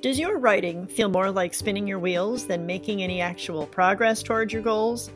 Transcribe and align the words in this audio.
Does 0.00 0.18
your 0.18 0.38
writing 0.38 0.86
feel 0.86 1.10
more 1.10 1.30
like 1.30 1.52
spinning 1.52 1.86
your 1.86 1.98
wheels 1.98 2.46
than 2.46 2.64
making 2.64 3.02
any 3.02 3.20
actual 3.20 3.66
progress 3.66 4.22
towards 4.22 4.50
your 4.50 4.62
goals? 4.62 5.10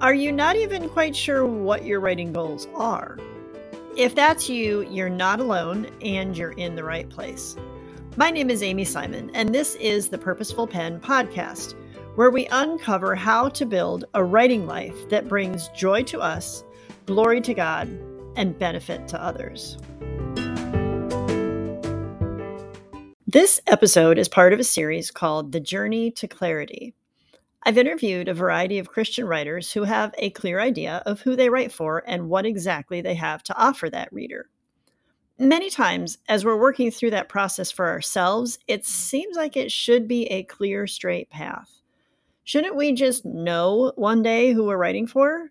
Are 0.00 0.14
you 0.14 0.32
not 0.32 0.56
even 0.56 0.88
quite 0.88 1.14
sure 1.14 1.46
what 1.46 1.84
your 1.84 2.00
writing 2.00 2.32
goals 2.32 2.66
are? 2.74 3.18
If 3.96 4.16
that's 4.16 4.48
you, 4.48 4.82
you're 4.90 5.08
not 5.08 5.38
alone 5.38 5.86
and 6.02 6.36
you're 6.36 6.50
in 6.52 6.74
the 6.74 6.82
right 6.82 7.08
place. 7.08 7.54
My 8.16 8.30
name 8.30 8.50
is 8.50 8.64
Amy 8.64 8.84
Simon, 8.84 9.30
and 9.32 9.54
this 9.54 9.76
is 9.76 10.08
the 10.08 10.18
Purposeful 10.18 10.66
Pen 10.66 10.98
podcast, 10.98 11.76
where 12.16 12.32
we 12.32 12.48
uncover 12.48 13.14
how 13.14 13.48
to 13.50 13.64
build 13.64 14.06
a 14.14 14.24
writing 14.24 14.66
life 14.66 15.08
that 15.08 15.28
brings 15.28 15.68
joy 15.68 16.02
to 16.02 16.20
us, 16.20 16.64
glory 17.06 17.40
to 17.42 17.54
God, 17.54 17.86
and 18.34 18.58
benefit 18.58 19.06
to 19.06 19.22
others. 19.22 19.78
This 23.36 23.60
episode 23.66 24.16
is 24.16 24.30
part 24.30 24.54
of 24.54 24.60
a 24.60 24.64
series 24.64 25.10
called 25.10 25.52
The 25.52 25.60
Journey 25.60 26.10
to 26.12 26.26
Clarity. 26.26 26.94
I've 27.64 27.76
interviewed 27.76 28.28
a 28.28 28.32
variety 28.32 28.78
of 28.78 28.88
Christian 28.88 29.26
writers 29.26 29.70
who 29.70 29.82
have 29.82 30.14
a 30.16 30.30
clear 30.30 30.58
idea 30.58 31.02
of 31.04 31.20
who 31.20 31.36
they 31.36 31.50
write 31.50 31.70
for 31.70 32.02
and 32.06 32.30
what 32.30 32.46
exactly 32.46 33.02
they 33.02 33.12
have 33.12 33.42
to 33.42 33.56
offer 33.58 33.90
that 33.90 34.10
reader. 34.10 34.48
Many 35.38 35.68
times, 35.68 36.16
as 36.30 36.46
we're 36.46 36.56
working 36.56 36.90
through 36.90 37.10
that 37.10 37.28
process 37.28 37.70
for 37.70 37.86
ourselves, 37.86 38.58
it 38.68 38.86
seems 38.86 39.36
like 39.36 39.54
it 39.54 39.70
should 39.70 40.08
be 40.08 40.24
a 40.28 40.44
clear, 40.44 40.86
straight 40.86 41.28
path. 41.28 41.82
Shouldn't 42.44 42.74
we 42.74 42.94
just 42.94 43.26
know 43.26 43.92
one 43.96 44.22
day 44.22 44.54
who 44.54 44.64
we're 44.64 44.78
writing 44.78 45.06
for? 45.06 45.50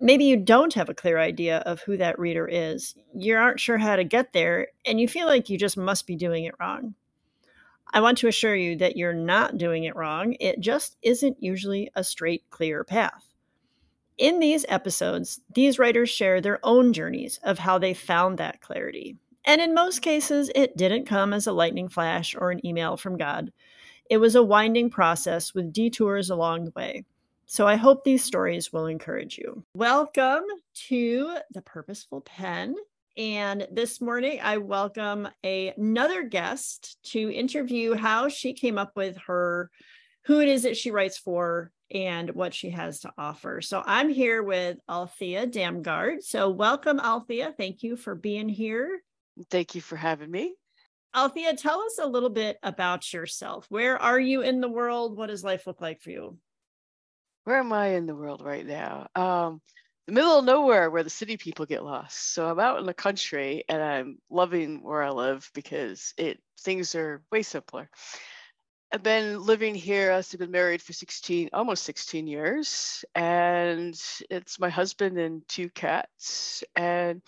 Maybe 0.00 0.24
you 0.24 0.36
don't 0.36 0.74
have 0.74 0.88
a 0.88 0.94
clear 0.94 1.18
idea 1.18 1.58
of 1.58 1.80
who 1.80 1.96
that 1.98 2.18
reader 2.18 2.48
is. 2.50 2.94
You 3.14 3.36
aren't 3.36 3.60
sure 3.60 3.78
how 3.78 3.96
to 3.96 4.04
get 4.04 4.32
there, 4.32 4.68
and 4.84 5.00
you 5.00 5.06
feel 5.06 5.26
like 5.26 5.48
you 5.48 5.58
just 5.58 5.76
must 5.76 6.06
be 6.06 6.16
doing 6.16 6.44
it 6.44 6.54
wrong. 6.58 6.94
I 7.92 8.00
want 8.00 8.18
to 8.18 8.28
assure 8.28 8.54
you 8.54 8.76
that 8.76 8.96
you're 8.96 9.12
not 9.12 9.58
doing 9.58 9.84
it 9.84 9.96
wrong. 9.96 10.36
It 10.38 10.60
just 10.60 10.96
isn't 11.02 11.42
usually 11.42 11.90
a 11.94 12.04
straight, 12.04 12.44
clear 12.50 12.84
path. 12.84 13.26
In 14.16 14.38
these 14.38 14.66
episodes, 14.68 15.40
these 15.54 15.78
writers 15.78 16.10
share 16.10 16.40
their 16.40 16.60
own 16.62 16.92
journeys 16.92 17.40
of 17.42 17.58
how 17.58 17.78
they 17.78 17.94
found 17.94 18.38
that 18.38 18.60
clarity. 18.60 19.16
And 19.44 19.60
in 19.60 19.74
most 19.74 20.02
cases, 20.02 20.50
it 20.54 20.76
didn't 20.76 21.06
come 21.06 21.32
as 21.32 21.46
a 21.46 21.52
lightning 21.52 21.88
flash 21.88 22.36
or 22.38 22.50
an 22.50 22.64
email 22.64 22.96
from 22.96 23.16
God. 23.16 23.50
It 24.10 24.18
was 24.18 24.34
a 24.34 24.42
winding 24.42 24.90
process 24.90 25.54
with 25.54 25.72
detours 25.72 26.30
along 26.30 26.64
the 26.64 26.72
way. 26.76 27.04
So 27.50 27.66
I 27.66 27.74
hope 27.74 28.04
these 28.04 28.22
stories 28.22 28.72
will 28.72 28.86
encourage 28.86 29.36
you. 29.36 29.64
Welcome 29.74 30.44
to 30.86 31.36
the 31.50 31.62
Purposeful 31.62 32.20
Pen. 32.20 32.76
And 33.16 33.66
this 33.72 34.00
morning, 34.00 34.38
I 34.40 34.58
welcome 34.58 35.26
a, 35.42 35.74
another 35.76 36.22
guest 36.22 36.96
to 37.06 37.18
interview 37.28 37.94
how 37.94 38.28
she 38.28 38.52
came 38.52 38.78
up 38.78 38.92
with 38.94 39.16
her, 39.26 39.68
who 40.26 40.38
it 40.38 40.46
is 40.46 40.62
that 40.62 40.76
she 40.76 40.92
writes 40.92 41.18
for, 41.18 41.72
and 41.90 42.30
what 42.36 42.54
she 42.54 42.70
has 42.70 43.00
to 43.00 43.12
offer. 43.18 43.60
So 43.60 43.82
I'm 43.84 44.10
here 44.10 44.44
with 44.44 44.78
Althea 44.88 45.48
Damgaard. 45.48 46.22
So 46.22 46.50
welcome, 46.50 47.00
Althea. 47.00 47.52
Thank 47.58 47.82
you 47.82 47.96
for 47.96 48.14
being 48.14 48.48
here. 48.48 49.02
Thank 49.50 49.74
you 49.74 49.80
for 49.80 49.96
having 49.96 50.30
me. 50.30 50.54
Althea, 51.16 51.56
tell 51.56 51.80
us 51.80 51.98
a 52.00 52.06
little 52.06 52.30
bit 52.30 52.58
about 52.62 53.12
yourself. 53.12 53.66
Where 53.70 54.00
are 54.00 54.20
you 54.20 54.42
in 54.42 54.60
the 54.60 54.68
world? 54.68 55.16
What 55.16 55.30
does 55.30 55.42
life 55.42 55.66
look 55.66 55.80
like 55.80 56.00
for 56.00 56.10
you? 56.10 56.38
Where 57.44 57.58
am 57.58 57.72
I 57.72 57.88
in 57.88 58.06
the 58.06 58.14
world 58.14 58.42
right 58.42 58.66
now? 58.66 59.08
Um, 59.14 59.60
the 60.06 60.12
middle 60.12 60.38
of 60.38 60.44
nowhere 60.44 60.90
where 60.90 61.04
the 61.04 61.10
city 61.10 61.36
people 61.36 61.66
get 61.66 61.84
lost. 61.84 62.32
So 62.34 62.50
I'm 62.50 62.58
out 62.58 62.80
in 62.80 62.86
the 62.86 62.94
country 62.94 63.64
and 63.68 63.82
I'm 63.82 64.18
loving 64.28 64.82
where 64.82 65.02
I 65.02 65.10
live 65.10 65.48
because 65.54 66.14
it 66.16 66.40
things 66.58 66.94
are 66.94 67.22
way 67.30 67.42
simpler. 67.42 67.88
I've 68.92 69.04
been 69.04 69.40
living 69.40 69.74
here. 69.76 70.10
I've 70.10 70.28
been 70.36 70.50
married 70.50 70.82
for 70.82 70.92
16, 70.92 71.50
almost 71.52 71.84
16 71.84 72.26
years, 72.26 73.04
and 73.14 73.94
it's 74.28 74.58
my 74.58 74.68
husband 74.68 75.16
and 75.16 75.46
two 75.46 75.70
cats, 75.70 76.64
and 76.74 77.22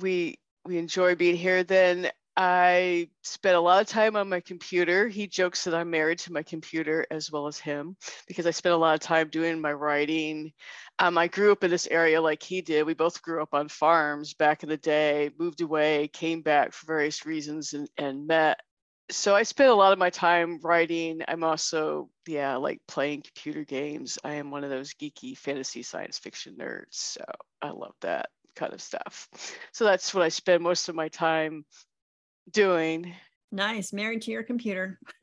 we 0.00 0.40
we 0.64 0.78
enjoy 0.78 1.14
being 1.14 1.36
here. 1.36 1.62
Then 1.62 2.10
I 2.36 3.10
spent 3.22 3.56
a 3.56 3.60
lot 3.60 3.82
of 3.82 3.88
time 3.88 4.16
on 4.16 4.28
my 4.28 4.40
computer. 4.40 5.06
He 5.06 5.26
jokes 5.26 5.64
that 5.64 5.74
I'm 5.74 5.90
married 5.90 6.18
to 6.20 6.32
my 6.32 6.42
computer 6.42 7.06
as 7.10 7.30
well 7.30 7.46
as 7.46 7.58
him 7.58 7.96
because 8.26 8.46
I 8.46 8.52
spent 8.52 8.74
a 8.74 8.78
lot 8.78 8.94
of 8.94 9.00
time 9.00 9.28
doing 9.28 9.60
my 9.60 9.72
writing. 9.72 10.52
Um, 10.98 11.18
I 11.18 11.28
grew 11.28 11.52
up 11.52 11.62
in 11.62 11.70
this 11.70 11.86
area 11.90 12.22
like 12.22 12.42
he 12.42 12.62
did. 12.62 12.86
We 12.86 12.94
both 12.94 13.20
grew 13.20 13.42
up 13.42 13.52
on 13.52 13.68
farms 13.68 14.32
back 14.32 14.62
in 14.62 14.70
the 14.70 14.78
day, 14.78 15.30
moved 15.38 15.60
away, 15.60 16.08
came 16.08 16.40
back 16.40 16.72
for 16.72 16.86
various 16.86 17.26
reasons, 17.26 17.74
and, 17.74 17.88
and 17.98 18.26
met. 18.26 18.60
So 19.10 19.34
I 19.34 19.42
spent 19.42 19.68
a 19.68 19.74
lot 19.74 19.92
of 19.92 19.98
my 19.98 20.08
time 20.08 20.58
writing. 20.62 21.20
I'm 21.28 21.44
also, 21.44 22.08
yeah, 22.26 22.56
like 22.56 22.80
playing 22.88 23.22
computer 23.22 23.64
games. 23.64 24.18
I 24.24 24.34
am 24.34 24.50
one 24.50 24.64
of 24.64 24.70
those 24.70 24.94
geeky 24.94 25.36
fantasy 25.36 25.82
science 25.82 26.18
fiction 26.18 26.56
nerds. 26.58 26.94
So 26.94 27.24
I 27.60 27.70
love 27.70 27.94
that 28.00 28.30
kind 28.56 28.72
of 28.72 28.80
stuff. 28.80 29.28
So 29.72 29.84
that's 29.84 30.14
what 30.14 30.22
I 30.22 30.28
spend 30.30 30.62
most 30.62 30.88
of 30.88 30.94
my 30.94 31.08
time 31.08 31.66
doing. 32.50 33.14
Nice. 33.50 33.92
Married 33.92 34.22
to 34.22 34.30
your 34.30 34.42
computer. 34.42 34.98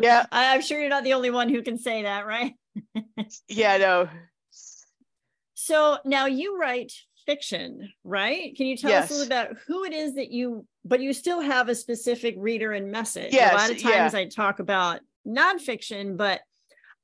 yeah. 0.00 0.26
I'm 0.32 0.62
sure 0.62 0.80
you're 0.80 0.88
not 0.88 1.04
the 1.04 1.12
only 1.12 1.30
one 1.30 1.48
who 1.48 1.62
can 1.62 1.78
say 1.78 2.02
that, 2.02 2.26
right? 2.26 2.54
yeah, 3.48 3.76
no. 3.76 4.08
So 5.54 5.98
now 6.04 6.26
you 6.26 6.58
write 6.58 6.92
fiction, 7.26 7.92
right? 8.04 8.56
Can 8.56 8.66
you 8.66 8.76
tell 8.76 8.90
yes. 8.90 9.04
us 9.04 9.10
a 9.10 9.14
little 9.14 9.26
about 9.26 9.56
who 9.66 9.84
it 9.84 9.92
is 9.92 10.14
that 10.14 10.30
you, 10.30 10.64
but 10.84 11.00
you 11.00 11.12
still 11.12 11.40
have 11.40 11.68
a 11.68 11.74
specific 11.74 12.34
reader 12.38 12.72
and 12.72 12.90
message? 12.90 13.32
Yes, 13.32 13.52
a 13.52 13.56
lot 13.56 13.70
of 13.70 13.82
times 13.82 14.14
yeah. 14.14 14.20
I 14.20 14.24
talk 14.26 14.58
about 14.58 15.00
nonfiction, 15.26 16.16
but 16.16 16.40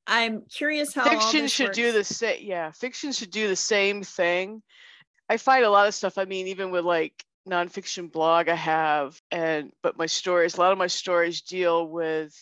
I'm 0.06 0.42
curious 0.42 0.94
how 0.94 1.08
fiction 1.08 1.48
should 1.48 1.68
works. 1.68 1.76
do 1.76 1.92
the 1.92 2.04
same. 2.04 2.38
Yeah, 2.42 2.70
fiction 2.72 3.12
should 3.12 3.30
do 3.30 3.48
the 3.48 3.56
same 3.56 4.02
thing. 4.02 4.62
I 5.28 5.36
find 5.36 5.64
a 5.64 5.70
lot 5.70 5.88
of 5.88 5.94
stuff. 5.94 6.18
I 6.18 6.24
mean, 6.24 6.48
even 6.48 6.70
with 6.70 6.84
like 6.84 7.24
nonfiction 7.48 8.10
blog 8.10 8.48
I 8.48 8.54
have, 8.54 9.20
and 9.30 9.72
but 9.82 9.98
my 9.98 10.06
stories, 10.06 10.56
a 10.56 10.60
lot 10.60 10.72
of 10.72 10.78
my 10.78 10.86
stories 10.86 11.42
deal 11.42 11.86
with, 11.86 12.32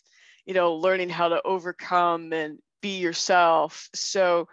you 0.47 0.55
know, 0.55 0.75
learning 0.75 1.09
how 1.09 1.28
to 1.28 1.43
overcome 1.44 2.33
and 2.33 2.59
be 2.83 2.99
yourself. 2.99 3.89
So 3.94 4.49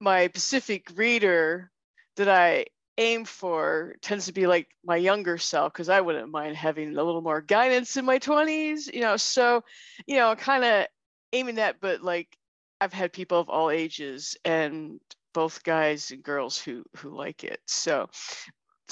my 0.00 0.28
Pacific 0.28 0.88
reader 0.94 1.70
that 2.16 2.28
I 2.28 2.66
aim 2.98 3.24
for 3.24 3.94
tends 4.02 4.26
to 4.26 4.32
be 4.32 4.46
like 4.46 4.68
my 4.84 4.96
younger 4.96 5.38
self 5.38 5.72
because 5.72 5.88
I 5.88 6.00
wouldn't 6.00 6.30
mind 6.30 6.56
having 6.56 6.96
a 6.96 7.02
little 7.02 7.22
more 7.22 7.40
guidance 7.40 7.96
in 7.96 8.04
my 8.04 8.18
20s, 8.18 8.88
you 8.92 9.00
know. 9.00 9.16
So, 9.16 9.62
you 10.06 10.16
know, 10.16 10.34
kind 10.36 10.64
of 10.64 10.86
aiming 11.32 11.56
that, 11.56 11.76
but 11.80 12.02
like 12.02 12.36
I've 12.80 12.92
had 12.92 13.12
people 13.12 13.38
of 13.40 13.48
all 13.48 13.70
ages 13.70 14.36
and 14.44 15.00
both 15.34 15.62
guys 15.62 16.10
and 16.10 16.22
girls 16.22 16.60
who 16.60 16.84
who 16.96 17.16
like 17.16 17.44
it. 17.44 17.60
So 17.66 18.08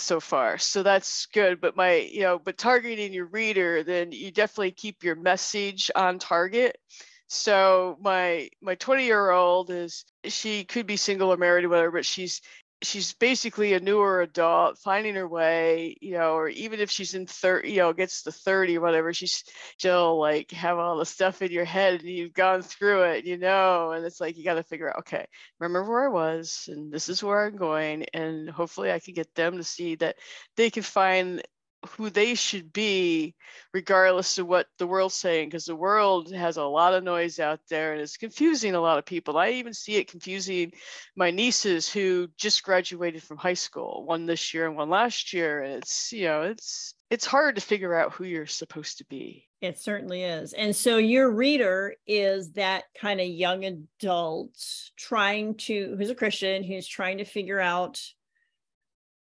so 0.00 0.20
far 0.20 0.58
so 0.58 0.82
that's 0.82 1.26
good 1.26 1.60
but 1.60 1.76
my 1.76 1.96
you 1.96 2.20
know 2.22 2.38
but 2.38 2.58
targeting 2.58 3.12
your 3.12 3.26
reader 3.26 3.82
then 3.82 4.12
you 4.12 4.30
definitely 4.30 4.70
keep 4.72 5.02
your 5.04 5.16
message 5.16 5.90
on 5.94 6.18
target. 6.18 6.76
So 7.28 7.96
my 8.00 8.48
my 8.60 8.74
20 8.74 9.04
year 9.04 9.30
old 9.30 9.70
is 9.70 10.04
she 10.24 10.64
could 10.64 10.86
be 10.86 10.96
single 10.96 11.32
or 11.32 11.36
married 11.36 11.64
or 11.64 11.68
whatever 11.68 11.92
but 11.92 12.04
she's 12.04 12.40
she's 12.82 13.12
basically 13.12 13.74
a 13.74 13.80
newer 13.80 14.22
adult 14.22 14.78
finding 14.78 15.14
her 15.14 15.28
way 15.28 15.96
you 16.00 16.12
know 16.12 16.34
or 16.34 16.48
even 16.48 16.80
if 16.80 16.90
she's 16.90 17.14
in 17.14 17.26
30 17.26 17.70
you 17.70 17.78
know 17.78 17.92
gets 17.92 18.22
to 18.22 18.32
30 18.32 18.78
or 18.78 18.80
whatever 18.80 19.12
she's 19.12 19.44
still 19.76 20.18
like 20.18 20.50
have 20.52 20.78
all 20.78 20.96
the 20.96 21.04
stuff 21.04 21.42
in 21.42 21.50
your 21.50 21.64
head 21.64 22.00
and 22.00 22.08
you've 22.08 22.32
gone 22.32 22.62
through 22.62 23.02
it 23.02 23.24
you 23.24 23.36
know 23.36 23.92
and 23.92 24.04
it's 24.04 24.20
like 24.20 24.36
you 24.36 24.44
got 24.44 24.54
to 24.54 24.62
figure 24.62 24.88
out 24.88 25.00
okay 25.00 25.26
remember 25.58 25.90
where 25.90 26.04
i 26.04 26.08
was 26.08 26.68
and 26.72 26.90
this 26.92 27.08
is 27.08 27.22
where 27.22 27.44
i'm 27.44 27.56
going 27.56 28.04
and 28.14 28.48
hopefully 28.48 28.90
i 28.90 28.98
can 28.98 29.14
get 29.14 29.34
them 29.34 29.58
to 29.58 29.64
see 29.64 29.94
that 29.96 30.16
they 30.56 30.70
can 30.70 30.82
find 30.82 31.42
who 31.88 32.10
they 32.10 32.34
should 32.34 32.72
be 32.72 33.34
regardless 33.72 34.38
of 34.38 34.46
what 34.46 34.66
the 34.78 34.86
world's 34.86 35.14
saying 35.14 35.48
because 35.48 35.64
the 35.64 35.74
world 35.74 36.32
has 36.32 36.56
a 36.56 36.64
lot 36.64 36.92
of 36.92 37.02
noise 37.02 37.38
out 37.38 37.60
there 37.68 37.92
and 37.92 38.02
it's 38.02 38.16
confusing 38.16 38.74
a 38.74 38.80
lot 38.80 38.98
of 38.98 39.06
people. 39.06 39.38
I 39.38 39.50
even 39.50 39.72
see 39.72 39.96
it 39.96 40.10
confusing 40.10 40.72
my 41.16 41.30
nieces 41.30 41.90
who 41.90 42.28
just 42.36 42.62
graduated 42.64 43.22
from 43.22 43.38
high 43.38 43.54
school 43.54 44.04
one 44.06 44.26
this 44.26 44.52
year 44.52 44.66
and 44.66 44.76
one 44.76 44.90
last 44.90 45.32
year. 45.32 45.62
And 45.62 45.74
it's 45.74 46.12
you 46.12 46.24
know 46.24 46.42
it's 46.42 46.94
it's 47.08 47.26
hard 47.26 47.54
to 47.54 47.60
figure 47.60 47.94
out 47.94 48.12
who 48.12 48.24
you're 48.24 48.46
supposed 48.46 48.98
to 48.98 49.04
be. 49.06 49.48
It 49.60 49.78
certainly 49.78 50.22
is. 50.22 50.52
And 50.52 50.74
so 50.74 50.96
your 50.96 51.30
reader 51.30 51.94
is 52.06 52.52
that 52.52 52.84
kind 52.98 53.20
of 53.20 53.26
young 53.26 53.64
adult 53.64 54.56
trying 54.96 55.54
to 55.54 55.96
who's 55.96 56.10
a 56.10 56.14
christian 56.14 56.62
who's 56.62 56.86
trying 56.86 57.18
to 57.18 57.24
figure 57.24 57.60
out 57.60 58.00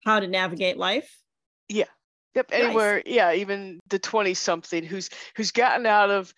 how 0.04 0.20
to 0.20 0.28
navigate 0.28 0.76
life? 0.76 1.18
Yeah 1.68 1.86
Yep, 2.34 2.50
anywhere, 2.52 2.96
nice. 2.96 3.04
yeah, 3.06 3.32
even 3.32 3.80
the 3.88 3.98
20 3.98 4.34
something 4.34 4.84
who's 4.84 5.10
who's 5.36 5.50
gotten 5.50 5.86
out 5.86 6.10
of 6.10 6.34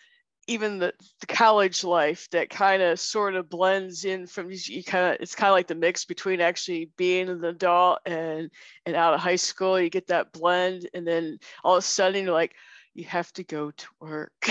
even 0.49 0.79
the, 0.79 0.93
the 1.21 1.27
college 1.27 1.83
life 1.83 2.29
that 2.31 2.51
kind 2.51 2.81
of 2.81 3.01
sort 3.01 3.35
of 3.35 3.49
blends 3.49 4.05
in 4.05 4.27
from 4.29 4.49
you 4.51 4.85
kind 4.85 5.15
of 5.15 5.21
it's 5.21 5.35
kind 5.35 5.49
of 5.49 5.55
like 5.55 5.67
the 5.67 5.75
mix 5.75 6.05
between 6.05 6.41
actually 6.41 6.91
being 6.97 7.29
an 7.29 7.45
adult 7.45 7.99
and 8.07 8.51
and 8.85 8.95
out 8.95 9.13
of 9.13 9.19
high 9.19 9.37
school 9.37 9.81
you 9.81 9.91
get 9.91 10.07
that 10.07 10.33
blend 10.33 10.89
and 10.95 11.05
then 11.05 11.39
all 11.65 11.75
of 11.75 11.79
a 11.79 11.83
sudden 11.83 12.25
you're 12.25 12.33
like 12.33 12.55
you 12.97 13.05
have 13.05 13.33
to 13.35 13.45
go 13.45 13.71
to 13.71 13.87
work. 14.01 14.33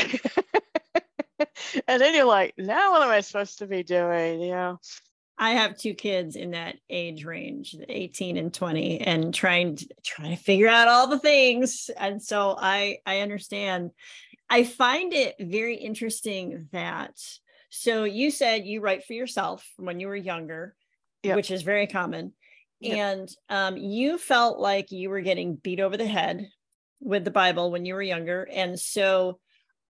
and 1.87 2.01
then 2.01 2.13
you're 2.13 2.25
like, 2.25 2.53
now 2.57 2.91
what 2.91 3.01
am 3.01 3.09
I 3.09 3.21
supposed 3.21 3.57
to 3.59 3.67
be 3.67 3.83
doing? 3.83 4.41
You 4.41 4.51
know? 4.51 4.79
I 5.37 5.51
have 5.51 5.77
two 5.77 5.93
kids 5.93 6.35
in 6.35 6.51
that 6.51 6.77
age 6.89 7.25
range, 7.25 7.75
18 7.89 8.37
and 8.37 8.53
20, 8.53 9.01
and 9.01 9.33
trying 9.33 9.75
to 9.75 9.87
trying 10.03 10.35
to 10.35 10.41
figure 10.41 10.69
out 10.69 10.87
all 10.87 11.07
the 11.07 11.19
things. 11.19 11.89
And 11.97 12.21
so 12.21 12.55
I 12.57 12.99
I 13.05 13.19
understand. 13.19 13.91
I 14.49 14.63
find 14.63 15.13
it 15.13 15.35
very 15.39 15.75
interesting 15.75 16.69
that 16.71 17.19
so 17.69 18.05
you 18.05 18.31
said 18.31 18.65
you 18.65 18.79
write 18.79 19.03
for 19.03 19.13
yourself 19.13 19.67
when 19.77 19.99
you 19.99 20.07
were 20.07 20.15
younger, 20.15 20.75
yep. 21.23 21.35
which 21.35 21.51
is 21.51 21.63
very 21.63 21.87
common. 21.87 22.33
Yep. 22.79 22.97
And 22.97 23.29
um, 23.49 23.77
you 23.77 24.17
felt 24.17 24.59
like 24.59 24.91
you 24.91 25.09
were 25.09 25.21
getting 25.21 25.55
beat 25.55 25.79
over 25.79 25.97
the 25.97 26.05
head 26.05 26.47
with 27.01 27.25
the 27.25 27.31
Bible 27.31 27.71
when 27.71 27.85
you 27.85 27.93
were 27.95 28.01
younger. 28.01 28.47
And 28.51 28.79
so 28.79 29.39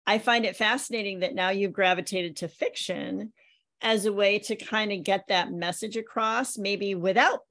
I 0.06 0.20
find 0.20 0.46
it 0.46 0.56
fascinating 0.56 1.20
that 1.20 1.36
now 1.36 1.50
you've 1.50 1.74
gravitated 1.74 2.38
to 2.38 2.48
fiction 2.48 3.34
as 3.84 4.06
a 4.06 4.14
way 4.14 4.40
to 4.40 4.56
kind 4.56 4.92
of 4.92 5.04
get 5.04 5.28
that 5.28 5.52
message 5.52 5.98
across, 5.98 6.58
maybe 6.58 6.96
without 6.96 7.42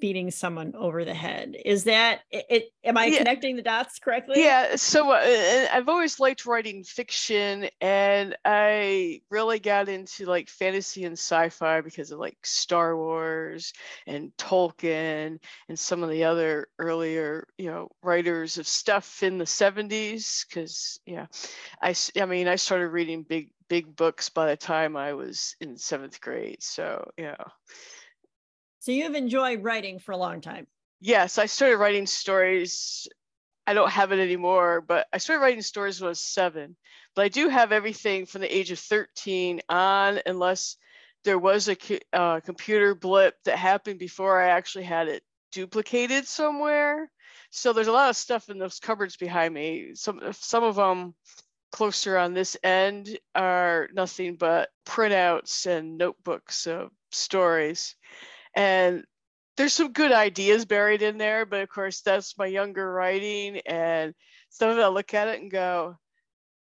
beating 0.00 0.30
someone 0.30 0.72
over 0.74 1.04
the 1.04 1.14
head. 1.14 1.56
Is 1.64 1.84
that 1.84 2.20
it? 2.30 2.72
am 2.82 2.96
I 2.96 3.06
yeah. 3.06 3.18
connecting 3.18 3.56
the 3.56 3.62
dots 3.62 3.98
correctly? 3.98 4.42
Yeah. 4.42 4.76
So 4.76 5.10
uh, 5.10 5.66
I've 5.72 5.88
always 5.88 6.18
liked 6.18 6.46
writing 6.46 6.82
fiction, 6.82 7.68
and 7.80 8.36
I 8.44 9.20
really 9.30 9.58
got 9.58 9.88
into 9.88 10.24
like 10.24 10.48
fantasy 10.48 11.04
and 11.04 11.12
sci-fi 11.12 11.82
because 11.82 12.10
of 12.10 12.18
like 12.18 12.38
Star 12.42 12.96
Wars 12.96 13.72
and 14.06 14.32
Tolkien 14.38 15.38
and 15.68 15.78
some 15.78 16.02
of 16.02 16.10
the 16.10 16.24
other 16.24 16.68
earlier, 16.78 17.46
you 17.58 17.70
know, 17.70 17.90
writers 18.02 18.58
of 18.58 18.66
stuff 18.66 19.22
in 19.22 19.38
the 19.38 19.44
70s. 19.44 20.46
Because 20.48 21.00
yeah, 21.06 21.26
I 21.80 21.94
I 22.20 22.24
mean 22.24 22.48
I 22.48 22.56
started 22.56 22.88
reading 22.88 23.22
big 23.22 23.50
big 23.70 23.96
books 23.96 24.28
by 24.28 24.48
the 24.48 24.56
time 24.56 24.96
I 24.96 25.14
was 25.14 25.56
in 25.60 25.78
seventh 25.78 26.20
grade. 26.20 26.62
So 26.62 27.10
yeah. 27.16 27.44
So 28.80 28.92
you've 28.92 29.14
enjoyed 29.14 29.62
writing 29.62 29.98
for 29.98 30.12
a 30.12 30.18
long 30.18 30.42
time. 30.42 30.66
Yes, 31.00 31.38
I 31.38 31.46
started 31.46 31.78
writing 31.78 32.06
stories. 32.06 33.08
I 33.66 33.72
don't 33.72 33.90
have 33.90 34.12
it 34.12 34.18
anymore, 34.18 34.82
but 34.86 35.06
I 35.12 35.18
started 35.18 35.42
writing 35.42 35.62
stories 35.62 36.00
when 36.00 36.08
I 36.08 36.10
was 36.10 36.20
seven. 36.20 36.76
But 37.14 37.24
I 37.24 37.28
do 37.28 37.48
have 37.48 37.72
everything 37.72 38.26
from 38.26 38.40
the 38.40 38.54
age 38.54 38.70
of 38.72 38.78
13 38.78 39.60
on, 39.68 40.20
unless 40.26 40.76
there 41.24 41.38
was 41.38 41.68
a 41.68 41.76
uh, 42.12 42.40
computer 42.40 42.94
blip 42.94 43.36
that 43.44 43.56
happened 43.56 43.98
before 43.98 44.42
I 44.42 44.48
actually 44.48 44.84
had 44.84 45.08
it 45.08 45.22
duplicated 45.52 46.26
somewhere. 46.26 47.10
So 47.50 47.72
there's 47.72 47.86
a 47.86 47.92
lot 47.92 48.10
of 48.10 48.16
stuff 48.16 48.48
in 48.48 48.58
those 48.58 48.80
cupboards 48.80 49.16
behind 49.16 49.54
me. 49.54 49.94
Some 49.94 50.20
some 50.32 50.64
of 50.64 50.76
them 50.76 51.14
closer 51.72 52.18
on 52.18 52.34
this 52.34 52.56
end 52.62 53.18
are 53.34 53.88
nothing 53.92 54.36
but 54.36 54.70
printouts 54.86 55.66
and 55.66 55.98
notebooks 55.98 56.66
of 56.66 56.90
stories. 57.12 57.96
And 58.54 59.04
there's 59.56 59.72
some 59.72 59.92
good 59.92 60.12
ideas 60.12 60.64
buried 60.64 61.02
in 61.02 61.18
there, 61.18 61.46
but 61.46 61.60
of 61.60 61.68
course, 61.68 62.00
that's 62.00 62.38
my 62.38 62.46
younger 62.46 62.90
writing. 62.90 63.60
And 63.66 64.14
some 64.48 64.70
of 64.70 64.78
it, 64.78 64.82
I 64.82 64.88
look 64.88 65.14
at 65.14 65.28
it 65.28 65.40
and 65.40 65.50
go, 65.50 65.96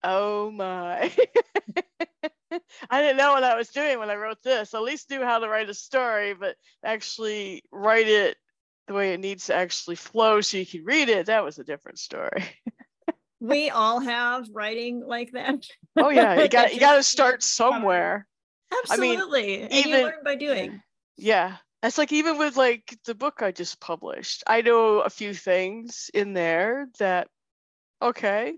oh 0.04 0.52
my. 0.52 1.12
I 2.90 3.02
didn't 3.02 3.18
know 3.18 3.34
what 3.34 3.44
I 3.44 3.56
was 3.56 3.70
doing 3.70 4.00
when 4.00 4.10
I 4.10 4.16
wrote 4.16 4.42
this. 4.44 4.74
I 4.74 4.78
at 4.78 4.84
least 4.84 5.10
knew 5.10 5.24
how 5.24 5.40
to 5.40 5.50
write 5.50 5.70
a 5.70 5.74
story, 5.74 6.34
but 6.34 6.56
actually 6.84 7.64
write 7.72 8.08
it 8.08 8.38
the 8.88 8.94
way 8.94 9.14
it 9.14 9.20
needs 9.20 9.48
to 9.48 9.56
actually 9.56 9.96
flow 9.96 10.42
so 10.42 10.58
you 10.58 10.66
can 10.66 10.84
read 10.86 11.10
it, 11.10 11.26
that 11.26 11.44
was 11.44 11.60
a 11.60 11.64
different 11.64 12.00
story. 12.00 12.46
we 13.48 13.70
all 13.70 14.00
have 14.00 14.48
writing 14.54 15.04
like 15.06 15.32
that. 15.34 15.66
oh 15.98 16.10
yeah, 16.10 16.42
you 16.42 16.48
got 16.50 16.74
you 16.74 16.80
got 16.80 16.96
to 16.96 17.04
start 17.04 17.44
somewhere. 17.44 18.28
Absolutely, 18.84 19.58
I 19.58 19.60
mean, 19.60 19.62
and 19.64 19.74
even, 19.74 20.00
you 20.00 20.06
learn 20.06 20.24
by 20.24 20.36
doing. 20.36 20.82
Yeah, 21.18 21.58
it's 21.84 21.98
like 21.98 22.12
even 22.12 22.38
with 22.38 22.58
like 22.58 22.98
the 23.06 23.16
book 23.16 23.42
I 23.42 23.52
just 23.52 23.80
published, 23.80 24.44
I 24.48 24.62
know 24.62 25.00
a 25.00 25.10
few 25.10 25.34
things 25.34 26.10
in 26.14 26.34
there 26.34 26.88
that, 27.00 27.28
okay, 28.02 28.56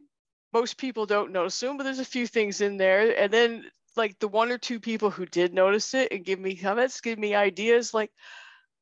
most 0.53 0.77
people 0.77 1.05
don't 1.05 1.31
notice 1.31 1.59
them, 1.59 1.77
but 1.77 1.83
there's 1.83 1.99
a 1.99 2.05
few 2.05 2.25
things 2.25 2.61
in 2.61 2.77
there. 2.77 3.19
And 3.19 3.31
then 3.31 3.65
like 3.97 4.17
the 4.19 4.27
one 4.27 4.51
or 4.51 4.57
two 4.57 4.79
people 4.79 5.09
who 5.09 5.25
did 5.25 5.53
notice 5.53 5.93
it 5.93 6.11
and 6.11 6.23
give 6.23 6.39
me 6.39 6.55
comments, 6.55 7.01
give 7.01 7.19
me 7.19 7.35
ideas, 7.35 7.93
like 7.93 8.11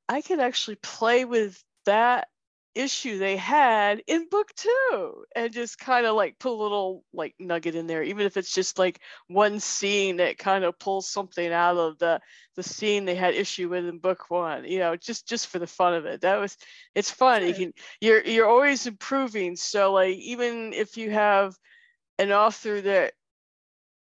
I 0.07 0.21
can 0.21 0.39
actually 0.39 0.75
play 0.75 1.25
with 1.25 1.61
that 1.85 2.27
issue 2.75 3.17
they 3.17 3.37
had 3.37 4.01
in 4.07 4.27
book 4.29 4.49
two 4.55 5.23
and 5.35 5.53
just 5.53 5.79
kind 5.79 6.05
of 6.05 6.15
like 6.15 6.37
put 6.39 6.51
a 6.51 6.61
little 6.61 7.03
like 7.13 7.33
nugget 7.39 7.75
in 7.75 7.87
there 7.87 8.03
even 8.03 8.25
if 8.25 8.35
it's 8.37 8.53
just 8.53 8.77
like 8.77 8.99
one 9.27 9.59
scene 9.59 10.17
that 10.17 10.37
kind 10.37 10.63
of 10.63 10.77
pulls 10.77 11.09
something 11.09 11.51
out 11.51 11.77
of 11.77 11.97
the 11.99 12.19
the 12.55 12.63
scene 12.63 13.05
they 13.05 13.15
had 13.15 13.33
issue 13.33 13.69
with 13.69 13.85
in 13.85 13.97
book 13.97 14.29
one 14.29 14.65
you 14.65 14.79
know 14.79 14.95
just 14.95 15.27
just 15.27 15.47
for 15.47 15.59
the 15.59 15.67
fun 15.67 15.93
of 15.93 16.05
it. 16.05 16.21
That 16.21 16.37
was 16.37 16.57
it's 16.93 17.11
fun 17.11 17.45
you 17.45 17.53
can 17.53 17.73
you're 18.01 18.23
you're 18.23 18.49
always 18.49 18.87
improving. 18.87 19.55
So 19.55 19.93
like 19.93 20.15
even 20.17 20.73
if 20.73 20.97
you 20.97 21.11
have 21.11 21.55
an 22.17 22.31
author 22.31 22.81
that 22.81 23.13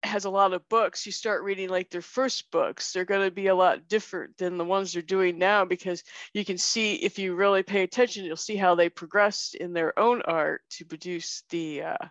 has 0.03 0.25
a 0.25 0.29
lot 0.29 0.53
of 0.53 0.67
books, 0.69 1.05
you 1.05 1.11
start 1.11 1.43
reading 1.43 1.69
like 1.69 1.89
their 1.89 2.01
first 2.01 2.49
books, 2.51 2.91
they're 2.91 3.05
going 3.05 3.27
to 3.27 3.33
be 3.33 3.47
a 3.47 3.55
lot 3.55 3.87
different 3.87 4.37
than 4.37 4.57
the 4.57 4.65
ones 4.65 4.93
they're 4.93 5.01
doing 5.01 5.37
now 5.37 5.63
because 5.63 6.03
you 6.33 6.43
can 6.43 6.57
see 6.57 6.95
if 6.95 7.19
you 7.19 7.35
really 7.35 7.63
pay 7.63 7.83
attention, 7.83 8.25
you'll 8.25 8.35
see 8.35 8.55
how 8.55 8.75
they 8.75 8.89
progressed 8.89 9.55
in 9.55 9.73
their 9.73 9.97
own 9.99 10.21
art 10.23 10.61
to 10.71 10.85
produce 10.85 11.43
the, 11.49 11.83
uh, 11.83 12.05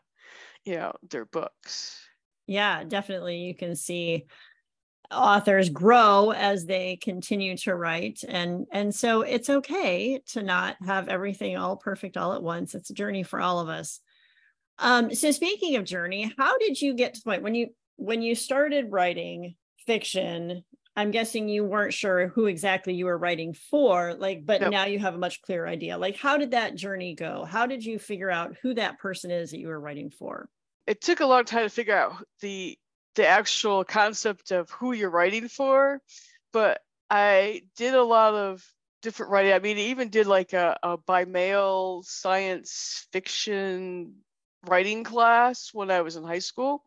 you 0.64 0.76
know, 0.76 0.92
their 1.10 1.24
books. 1.24 1.98
Yeah, 2.46 2.84
definitely. 2.84 3.38
You 3.38 3.54
can 3.54 3.74
see 3.74 4.26
authors 5.10 5.68
grow 5.68 6.30
as 6.30 6.66
they 6.66 6.96
continue 6.96 7.56
to 7.56 7.74
write 7.74 8.22
and 8.28 8.64
and 8.70 8.94
so 8.94 9.22
it's 9.22 9.50
okay 9.50 10.20
to 10.24 10.40
not 10.40 10.76
have 10.86 11.08
everything 11.08 11.56
all 11.56 11.76
perfect 11.76 12.16
all 12.16 12.32
at 12.32 12.44
once 12.44 12.76
it's 12.76 12.90
a 12.90 12.94
journey 12.94 13.24
for 13.24 13.40
all 13.40 13.58
of 13.58 13.68
us 13.68 13.98
um, 14.80 15.14
so 15.14 15.30
speaking 15.30 15.76
of 15.76 15.84
journey, 15.84 16.32
how 16.38 16.56
did 16.58 16.80
you 16.80 16.94
get 16.94 17.14
to 17.14 17.20
the 17.20 17.24
point 17.24 17.42
when 17.42 17.54
you 17.54 17.68
when 18.00 18.22
you 18.22 18.34
started 18.34 18.90
writing 18.90 19.54
fiction, 19.86 20.64
I'm 20.96 21.10
guessing 21.10 21.48
you 21.48 21.64
weren't 21.64 21.92
sure 21.92 22.28
who 22.28 22.46
exactly 22.46 22.94
you 22.94 23.04
were 23.04 23.18
writing 23.18 23.52
for, 23.52 24.14
like, 24.14 24.44
but 24.44 24.62
now 24.70 24.86
you 24.86 24.98
have 24.98 25.14
a 25.14 25.18
much 25.18 25.42
clearer 25.42 25.68
idea. 25.68 25.96
Like, 25.98 26.16
how 26.16 26.36
did 26.36 26.52
that 26.52 26.74
journey 26.74 27.14
go? 27.14 27.44
How 27.44 27.66
did 27.66 27.84
you 27.84 27.98
figure 27.98 28.30
out 28.30 28.56
who 28.62 28.74
that 28.74 28.98
person 28.98 29.30
is 29.30 29.50
that 29.50 29.58
you 29.58 29.68
were 29.68 29.78
writing 29.78 30.10
for? 30.10 30.48
It 30.86 31.00
took 31.00 31.20
a 31.20 31.26
long 31.26 31.44
time 31.44 31.64
to 31.64 31.68
figure 31.68 31.96
out 31.96 32.24
the 32.40 32.76
the 33.16 33.26
actual 33.26 33.84
concept 33.84 34.50
of 34.50 34.70
who 34.70 34.92
you're 34.92 35.10
writing 35.10 35.48
for, 35.48 36.00
but 36.52 36.80
I 37.10 37.62
did 37.76 37.94
a 37.94 38.02
lot 38.02 38.34
of 38.34 38.64
different 39.02 39.32
writing. 39.32 39.52
I 39.52 39.58
mean, 39.58 39.76
I 39.76 39.82
even 39.82 40.08
did 40.08 40.26
like 40.26 40.52
a, 40.52 40.78
a 40.82 40.96
by 40.96 41.24
mail 41.24 42.02
science 42.04 43.06
fiction 43.12 44.14
writing 44.66 45.04
class 45.04 45.70
when 45.72 45.90
I 45.90 46.00
was 46.02 46.16
in 46.16 46.24
high 46.24 46.40
school. 46.40 46.84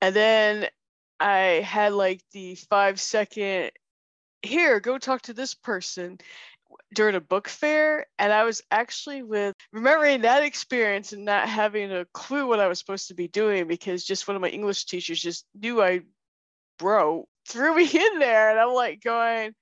And 0.00 0.14
then 0.14 0.68
I 1.20 1.62
had 1.64 1.92
like 1.92 2.22
the 2.32 2.54
five 2.54 3.00
second, 3.00 3.72
here, 4.42 4.80
go 4.80 4.98
talk 4.98 5.22
to 5.22 5.34
this 5.34 5.54
person 5.54 6.18
during 6.94 7.16
a 7.16 7.20
book 7.20 7.48
fair. 7.48 8.06
And 8.18 8.32
I 8.32 8.44
was 8.44 8.62
actually 8.70 9.22
with 9.22 9.56
remembering 9.72 10.22
that 10.22 10.42
experience 10.42 11.12
and 11.12 11.24
not 11.24 11.48
having 11.48 11.92
a 11.92 12.06
clue 12.12 12.46
what 12.46 12.60
I 12.60 12.68
was 12.68 12.78
supposed 12.78 13.08
to 13.08 13.14
be 13.14 13.28
doing 13.28 13.66
because 13.66 14.04
just 14.04 14.28
one 14.28 14.36
of 14.36 14.42
my 14.42 14.48
English 14.48 14.84
teachers 14.84 15.20
just 15.20 15.44
knew 15.54 15.82
I 15.82 16.02
wrote, 16.80 17.26
threw 17.48 17.74
me 17.74 17.84
in 17.92 18.18
there. 18.18 18.50
And 18.50 18.60
I'm 18.60 18.74
like 18.74 19.02
going, 19.02 19.54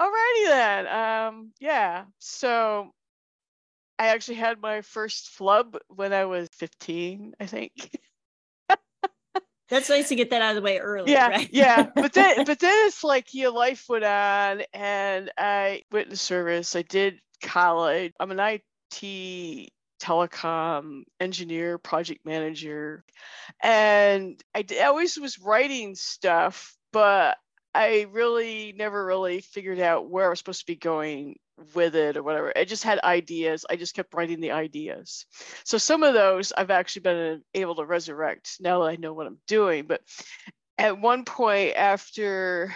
alrighty 0.00 0.46
then. 0.46 0.86
Um, 0.86 1.52
yeah. 1.60 2.04
So 2.18 2.92
I 3.98 4.08
actually 4.08 4.36
had 4.36 4.60
my 4.60 4.82
first 4.82 5.30
flub 5.30 5.78
when 5.88 6.12
I 6.12 6.26
was 6.26 6.48
15, 6.52 7.34
I 7.40 7.46
think. 7.46 7.72
That's 9.68 9.88
nice 9.88 10.08
to 10.10 10.14
get 10.14 10.30
that 10.30 10.42
out 10.42 10.50
of 10.50 10.56
the 10.56 10.62
way 10.62 10.78
early. 10.78 11.12
Yeah, 11.12 11.28
right? 11.28 11.48
yeah. 11.52 11.86
But 11.94 12.12
then, 12.12 12.44
but 12.44 12.58
then 12.60 12.86
it's 12.86 13.02
like 13.02 13.34
your 13.34 13.50
life 13.50 13.84
went 13.88 14.04
on, 14.04 14.62
and 14.72 15.30
I 15.36 15.82
went 15.90 16.10
to 16.10 16.16
service. 16.16 16.76
I 16.76 16.82
did 16.82 17.18
college. 17.42 18.12
I'm 18.20 18.30
an 18.30 18.40
IT 18.40 19.70
telecom 20.00 21.02
engineer, 21.20 21.78
project 21.78 22.24
manager, 22.24 23.04
and 23.62 24.40
I, 24.54 24.64
I 24.80 24.84
always 24.84 25.18
was 25.18 25.38
writing 25.38 25.94
stuff, 25.94 26.76
but 26.92 27.36
I 27.76 28.06
really 28.10 28.74
never 28.76 29.04
really 29.04 29.42
figured 29.42 29.80
out 29.80 30.08
where 30.08 30.26
I 30.26 30.30
was 30.30 30.38
supposed 30.38 30.60
to 30.60 30.66
be 30.66 30.76
going 30.76 31.38
with 31.74 31.94
it 31.94 32.16
or 32.16 32.22
whatever. 32.22 32.52
I 32.56 32.64
just 32.64 32.82
had 32.82 32.98
ideas. 33.00 33.66
I 33.68 33.76
just 33.76 33.94
kept 33.94 34.14
writing 34.14 34.40
the 34.40 34.52
ideas. 34.52 35.26
So 35.64 35.76
some 35.76 36.02
of 36.02 36.14
those 36.14 36.52
I've 36.56 36.70
actually 36.70 37.02
been 37.02 37.42
able 37.52 37.74
to 37.76 37.84
resurrect 37.84 38.56
now 38.60 38.80
that 38.80 38.90
I 38.90 38.96
know 38.96 39.12
what 39.12 39.26
I'm 39.26 39.38
doing. 39.46 39.86
But 39.86 40.00
at 40.78 40.98
one 40.98 41.24
point 41.26 41.76
after 41.76 42.74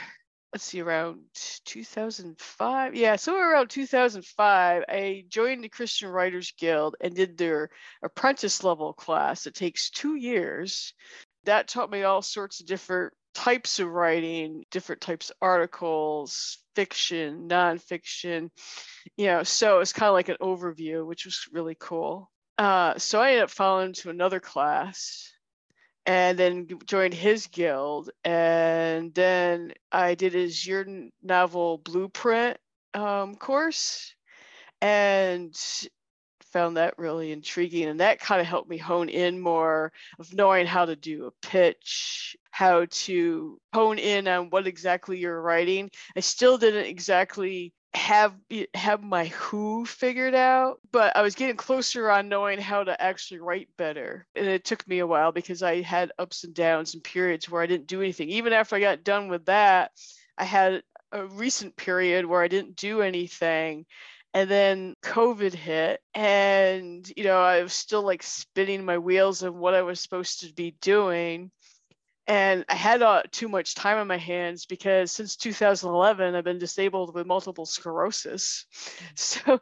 let's 0.52 0.64
see, 0.64 0.80
around 0.80 1.20
2005. 1.64 2.94
Yeah, 2.94 3.16
somewhere 3.16 3.52
around 3.52 3.70
2005, 3.70 4.84
I 4.88 5.24
joined 5.28 5.62
the 5.62 5.68
Christian 5.68 6.10
Writers 6.10 6.52
Guild 6.58 6.96
and 7.00 7.14
did 7.14 7.38
their 7.38 7.70
apprentice 8.02 8.64
level 8.64 8.92
class. 8.92 9.46
It 9.46 9.54
takes 9.54 9.90
two 9.90 10.16
years. 10.16 10.92
That 11.44 11.68
taught 11.68 11.90
me 11.90 12.02
all 12.02 12.20
sorts 12.20 12.60
of 12.60 12.66
different 12.66 13.12
types 13.34 13.78
of 13.78 13.88
writing, 13.88 14.64
different 14.70 15.00
types 15.00 15.30
of 15.30 15.36
articles, 15.40 16.58
fiction, 16.74 17.48
nonfiction, 17.48 18.50
you 19.16 19.26
know, 19.26 19.42
so 19.42 19.80
it's 19.80 19.92
kind 19.92 20.08
of 20.08 20.14
like 20.14 20.28
an 20.28 20.36
overview, 20.40 21.06
which 21.06 21.24
was 21.24 21.48
really 21.52 21.76
cool. 21.78 22.30
Uh, 22.58 22.98
so 22.98 23.20
I 23.20 23.30
ended 23.30 23.44
up 23.44 23.50
falling 23.50 23.94
to 23.94 24.10
another 24.10 24.40
class 24.40 25.32
and 26.06 26.38
then 26.38 26.68
joined 26.86 27.14
his 27.14 27.46
guild. 27.46 28.10
And 28.24 29.14
then 29.14 29.72
I 29.90 30.14
did 30.14 30.34
his 30.34 30.66
year 30.66 30.86
novel 31.22 31.78
blueprint 31.78 32.58
um, 32.94 33.36
course 33.36 34.14
and 34.80 35.54
found 36.52 36.76
that 36.76 36.98
really 36.98 37.32
intriguing. 37.32 37.88
And 37.88 38.00
that 38.00 38.20
kind 38.20 38.40
of 38.40 38.46
helped 38.46 38.68
me 38.68 38.78
hone 38.78 39.08
in 39.08 39.40
more 39.40 39.92
of 40.18 40.32
knowing 40.34 40.66
how 40.66 40.84
to 40.84 40.96
do 40.96 41.26
a 41.26 41.46
pitch, 41.46 42.36
how 42.50 42.86
to 42.90 43.60
hone 43.72 43.98
in 43.98 44.28
on 44.28 44.50
what 44.50 44.66
exactly 44.66 45.18
you're 45.18 45.40
writing. 45.40 45.90
I 46.16 46.20
still 46.20 46.58
didn't 46.58 46.86
exactly 46.86 47.72
have 47.92 48.34
have 48.74 49.02
my 49.02 49.26
who 49.26 49.84
figured 49.84 50.34
out 50.34 50.78
but 50.92 51.16
i 51.16 51.22
was 51.22 51.34
getting 51.34 51.56
closer 51.56 52.08
on 52.08 52.28
knowing 52.28 52.60
how 52.60 52.84
to 52.84 53.02
actually 53.02 53.40
write 53.40 53.68
better 53.76 54.24
and 54.36 54.46
it 54.46 54.64
took 54.64 54.86
me 54.86 55.00
a 55.00 55.06
while 55.06 55.32
because 55.32 55.60
i 55.60 55.80
had 55.80 56.12
ups 56.16 56.44
and 56.44 56.54
downs 56.54 56.94
and 56.94 57.02
periods 57.02 57.50
where 57.50 57.60
i 57.60 57.66
didn't 57.66 57.88
do 57.88 58.00
anything 58.00 58.28
even 58.28 58.52
after 58.52 58.76
i 58.76 58.80
got 58.80 59.02
done 59.02 59.26
with 59.26 59.44
that 59.46 59.90
i 60.38 60.44
had 60.44 60.84
a 61.10 61.26
recent 61.26 61.74
period 61.74 62.24
where 62.24 62.42
i 62.42 62.46
didn't 62.46 62.76
do 62.76 63.02
anything 63.02 63.84
and 64.34 64.50
then 64.50 64.94
covid 65.02 65.52
hit 65.52 66.00
and 66.14 67.10
you 67.16 67.24
know 67.24 67.40
i 67.40 67.62
was 67.62 67.72
still 67.72 68.02
like 68.02 68.22
spinning 68.22 68.84
my 68.84 68.98
wheels 68.98 69.42
of 69.42 69.54
what 69.54 69.74
i 69.74 69.82
was 69.82 70.00
supposed 70.00 70.40
to 70.40 70.52
be 70.54 70.76
doing 70.80 71.50
and 72.30 72.64
I 72.68 72.76
had 72.76 73.02
uh, 73.02 73.24
too 73.32 73.48
much 73.48 73.74
time 73.74 73.98
on 73.98 74.06
my 74.06 74.16
hands 74.16 74.64
because 74.64 75.10
since 75.10 75.34
2011 75.34 76.36
I've 76.36 76.44
been 76.44 76.58
disabled 76.60 77.12
with 77.12 77.26
multiple 77.26 77.66
sclerosis. 77.66 78.66
So, 79.16 79.60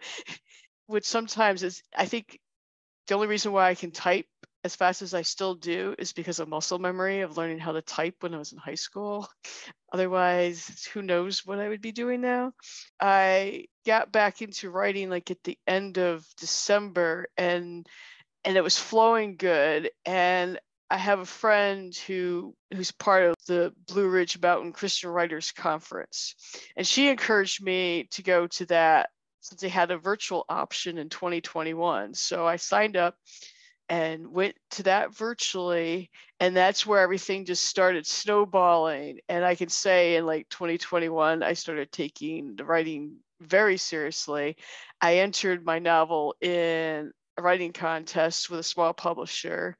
which 0.86 1.06
sometimes 1.06 1.62
is 1.62 1.82
I 1.96 2.04
think 2.04 2.38
the 3.06 3.14
only 3.14 3.26
reason 3.26 3.52
why 3.52 3.70
I 3.70 3.74
can 3.74 3.90
type 3.90 4.26
as 4.64 4.76
fast 4.76 5.02
as 5.02 5.14
I 5.14 5.22
still 5.22 5.54
do 5.54 5.94
is 5.98 6.12
because 6.12 6.40
of 6.40 6.48
muscle 6.48 6.78
memory 6.78 7.20
of 7.20 7.38
learning 7.38 7.58
how 7.58 7.72
to 7.72 7.80
type 7.80 8.16
when 8.20 8.34
I 8.34 8.38
was 8.38 8.52
in 8.52 8.58
high 8.58 8.74
school. 8.74 9.28
Otherwise, 9.92 10.86
who 10.92 11.00
knows 11.00 11.46
what 11.46 11.58
I 11.58 11.68
would 11.68 11.80
be 11.80 11.92
doing 11.92 12.20
now. 12.20 12.52
I 13.00 13.66
got 13.88 14.12
back 14.12 14.42
into 14.42 14.68
writing 14.68 15.08
like 15.08 15.30
at 15.30 15.42
the 15.44 15.56
end 15.66 15.96
of 15.96 16.26
December 16.36 17.26
and 17.38 17.88
and 18.44 18.54
it 18.54 18.62
was 18.62 18.76
flowing 18.76 19.36
good 19.38 19.90
and 20.04 20.60
I 20.90 20.98
have 20.98 21.20
a 21.20 21.24
friend 21.24 21.96
who 22.06 22.54
who's 22.74 22.90
part 22.92 23.24
of 23.24 23.34
the 23.46 23.72
Blue 23.86 24.06
Ridge 24.06 24.38
Mountain 24.40 24.72
Christian 24.72 25.10
Writers 25.10 25.52
Conference, 25.52 26.34
and 26.76 26.86
she 26.86 27.08
encouraged 27.08 27.62
me 27.62 28.08
to 28.12 28.22
go 28.22 28.46
to 28.46 28.66
that 28.66 29.10
since 29.40 29.60
they 29.60 29.68
had 29.68 29.90
a 29.90 29.98
virtual 29.98 30.46
option 30.48 30.96
in 30.96 31.10
2021. 31.10 32.14
So 32.14 32.46
I 32.46 32.56
signed 32.56 32.96
up 32.96 33.16
and 33.90 34.28
went 34.28 34.56
to 34.70 34.82
that 34.84 35.14
virtually, 35.14 36.10
and 36.40 36.56
that's 36.56 36.86
where 36.86 37.00
everything 37.00 37.44
just 37.44 37.66
started 37.66 38.06
snowballing. 38.06 39.20
And 39.28 39.44
I 39.44 39.56
can 39.56 39.68
say 39.68 40.16
in 40.16 40.24
like 40.24 40.48
2021, 40.48 41.42
I 41.42 41.52
started 41.52 41.92
taking 41.92 42.56
the 42.56 42.64
writing 42.64 43.18
very 43.40 43.76
seriously. 43.76 44.56
I 45.00 45.18
entered 45.18 45.64
my 45.64 45.78
novel 45.78 46.34
in 46.40 47.12
a 47.36 47.42
writing 47.42 47.72
contest 47.72 48.50
with 48.50 48.60
a 48.60 48.64
small 48.64 48.92
publisher 48.92 49.76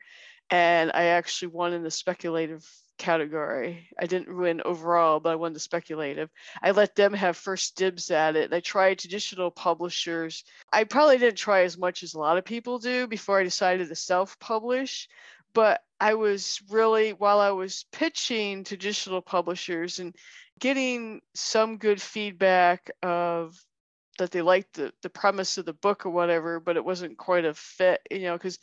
and 0.51 0.91
I 0.95 1.05
actually 1.05 1.49
won 1.49 1.73
in 1.73 1.83
the 1.83 1.91
speculative 1.91 2.67
category. 2.99 3.89
I 3.99 4.07
didn't 4.07 4.35
win 4.35 4.61
overall, 4.65 5.21
but 5.21 5.31
I 5.31 5.37
won 5.37 5.53
the 5.53 5.61
speculative. 5.61 6.31
I 6.63 6.73
let 6.73 6.95
them 6.95 7.13
have 7.15 7.37
first 7.37 7.77
dibs 7.77 8.11
at 8.11 8.37
it. 8.37 8.47
And 8.47 8.55
I 8.55 8.61
tried 8.61 8.99
traditional 8.99 9.51
publishers. 9.51 10.45
I 10.73 10.85
probably 10.85 11.19
didn't 11.19 11.39
try 11.39 11.63
as 11.63 11.79
much 11.79 12.03
as 12.03 12.15
a 12.15 12.19
lot 12.19 12.39
of 12.39 12.45
people 12.45 12.79
do 12.79 13.07
before 13.07 13.39
I 13.39 13.45
decided 13.45 13.89
to 13.89 13.95
self 13.95 14.39
publish. 14.39 15.09
But 15.59 15.83
I 15.99 16.15
was 16.15 16.63
really, 16.71 17.15
while 17.15 17.41
I 17.41 17.51
was 17.51 17.85
pitching 17.91 18.63
to 18.63 18.77
traditional 18.77 19.21
publishers 19.21 19.99
and 19.99 20.15
getting 20.61 21.21
some 21.35 21.79
good 21.79 22.01
feedback 22.01 22.93
of 23.03 23.57
that 24.19 24.31
they 24.31 24.41
liked 24.41 24.75
the, 24.75 24.93
the 25.03 25.11
premise 25.11 25.59
of 25.59 25.67
the 25.67 25.73
book 25.73 26.07
or 26.07 26.11
whatever, 26.11 26.61
but 26.61 26.77
it 26.77 26.85
wasn't 26.85 27.19
quite 27.19 27.45
a 27.45 27.55
fit, 27.55 28.01
you 28.09 28.21
know, 28.21 28.35
because 28.35 28.61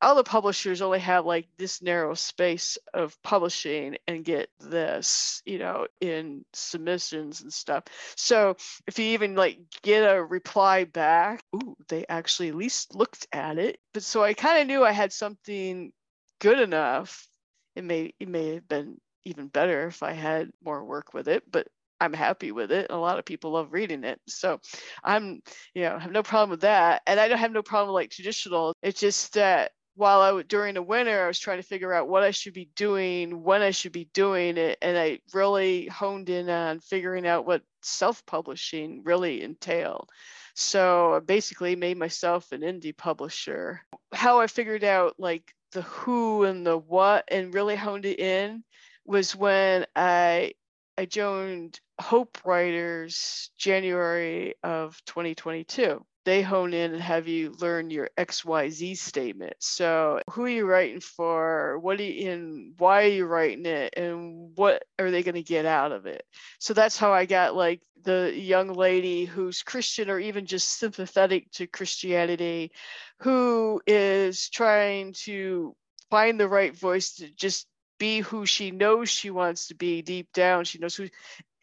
all 0.00 0.14
the 0.14 0.24
publishers 0.24 0.80
only 0.80 1.00
have 1.00 1.26
like 1.26 1.48
this 1.58 1.82
narrow 1.82 2.14
space 2.14 2.78
of 2.94 3.14
publishing 3.22 3.98
and 4.08 4.24
get 4.24 4.48
this, 4.58 5.42
you 5.44 5.58
know, 5.58 5.86
in 6.00 6.46
submissions 6.54 7.42
and 7.42 7.52
stuff. 7.52 7.84
So 8.16 8.56
if 8.86 8.98
you 8.98 9.04
even 9.08 9.34
like 9.34 9.58
get 9.82 10.00
a 10.00 10.24
reply 10.24 10.84
back, 10.84 11.42
ooh, 11.54 11.76
they 11.88 12.06
actually 12.08 12.48
at 12.48 12.54
least 12.54 12.94
looked 12.94 13.26
at 13.34 13.58
it. 13.58 13.78
But 13.92 14.02
so 14.02 14.24
I 14.24 14.32
kind 14.32 14.62
of 14.62 14.66
knew 14.66 14.82
I 14.82 14.92
had 14.92 15.12
something 15.12 15.92
good 16.40 16.60
enough. 16.60 17.28
It 17.74 17.84
may 17.84 18.14
it 18.18 18.28
may 18.28 18.54
have 18.54 18.68
been 18.68 18.98
even 19.24 19.48
better 19.48 19.86
if 19.86 20.02
I 20.02 20.12
had 20.12 20.50
more 20.64 20.84
work 20.84 21.12
with 21.12 21.28
it, 21.28 21.42
but 21.50 21.68
I'm 22.00 22.12
happy 22.12 22.52
with 22.52 22.70
it. 22.72 22.88
A 22.90 22.96
lot 22.96 23.18
of 23.18 23.24
people 23.24 23.52
love 23.52 23.72
reading 23.72 24.04
it. 24.04 24.20
So 24.28 24.60
I'm, 25.02 25.40
you 25.74 25.82
know, 25.82 25.98
have 25.98 26.12
no 26.12 26.22
problem 26.22 26.50
with 26.50 26.60
that. 26.60 27.02
And 27.06 27.18
I 27.18 27.28
don't 27.28 27.38
have 27.38 27.52
no 27.52 27.62
problem 27.62 27.94
like 27.94 28.10
traditional. 28.10 28.74
It's 28.82 29.00
just 29.00 29.34
that 29.34 29.72
while 29.94 30.20
I 30.20 30.42
during 30.42 30.74
the 30.74 30.82
winter, 30.82 31.24
I 31.24 31.26
was 31.26 31.38
trying 31.38 31.56
to 31.56 31.66
figure 31.66 31.92
out 31.92 32.08
what 32.08 32.22
I 32.22 32.30
should 32.30 32.52
be 32.52 32.68
doing, 32.76 33.42
when 33.42 33.62
I 33.62 33.70
should 33.70 33.92
be 33.92 34.10
doing 34.12 34.58
it, 34.58 34.76
and 34.82 34.96
I 34.96 35.20
really 35.32 35.86
honed 35.86 36.28
in 36.28 36.50
on 36.50 36.80
figuring 36.80 37.26
out 37.26 37.46
what 37.46 37.62
self-publishing 37.82 39.02
really 39.04 39.42
entailed. 39.42 40.10
So 40.54 41.14
I 41.14 41.20
basically 41.20 41.76
made 41.76 41.96
myself 41.96 42.52
an 42.52 42.60
indie 42.60 42.96
publisher. 42.96 43.80
How 44.12 44.40
I 44.40 44.48
figured 44.48 44.84
out 44.84 45.14
like 45.18 45.54
the 45.72 45.82
who 45.82 46.44
and 46.44 46.66
the 46.66 46.78
what 46.78 47.24
and 47.28 47.54
really 47.54 47.76
honed 47.76 48.04
it 48.06 48.18
in 48.18 48.64
was 49.04 49.34
when 49.36 49.86
I 49.94 50.52
I 50.98 51.04
joined 51.04 51.80
Hope 52.00 52.44
Writers 52.44 53.50
January 53.58 54.54
of 54.62 55.00
2022 55.06 56.04
they 56.26 56.42
hone 56.42 56.74
in 56.74 56.92
and 56.92 57.00
have 57.00 57.28
you 57.28 57.54
learn 57.60 57.88
your 57.88 58.10
XYZ 58.18 58.98
statement. 58.98 59.54
So 59.60 60.20
who 60.30 60.44
are 60.44 60.48
you 60.48 60.66
writing 60.66 61.00
for? 61.00 61.78
What 61.78 62.00
are 62.00 62.02
you 62.02 62.30
in? 62.30 62.74
Why 62.78 63.04
are 63.04 63.08
you 63.08 63.24
writing 63.26 63.64
it? 63.64 63.94
And 63.96 64.50
what 64.56 64.82
are 64.98 65.12
they 65.12 65.22
going 65.22 65.36
to 65.36 65.42
get 65.42 65.64
out 65.66 65.92
of 65.92 66.06
it? 66.06 66.24
So 66.58 66.74
that's 66.74 66.98
how 66.98 67.12
I 67.12 67.26
got 67.26 67.54
like 67.54 67.80
the 68.02 68.32
young 68.34 68.72
lady 68.72 69.24
who's 69.24 69.62
Christian 69.62 70.10
or 70.10 70.18
even 70.18 70.46
just 70.46 70.78
sympathetic 70.78 71.50
to 71.52 71.68
Christianity, 71.68 72.72
who 73.20 73.80
is 73.86 74.50
trying 74.50 75.12
to 75.24 75.76
find 76.10 76.40
the 76.40 76.48
right 76.48 76.76
voice 76.76 77.14
to 77.16 77.30
just 77.30 77.68
be 77.98 78.20
who 78.20 78.46
she 78.46 78.72
knows 78.72 79.08
she 79.08 79.30
wants 79.30 79.68
to 79.68 79.76
be 79.76 80.02
deep 80.02 80.32
down. 80.32 80.64
She 80.64 80.80
knows 80.80 80.96
who 80.96 81.08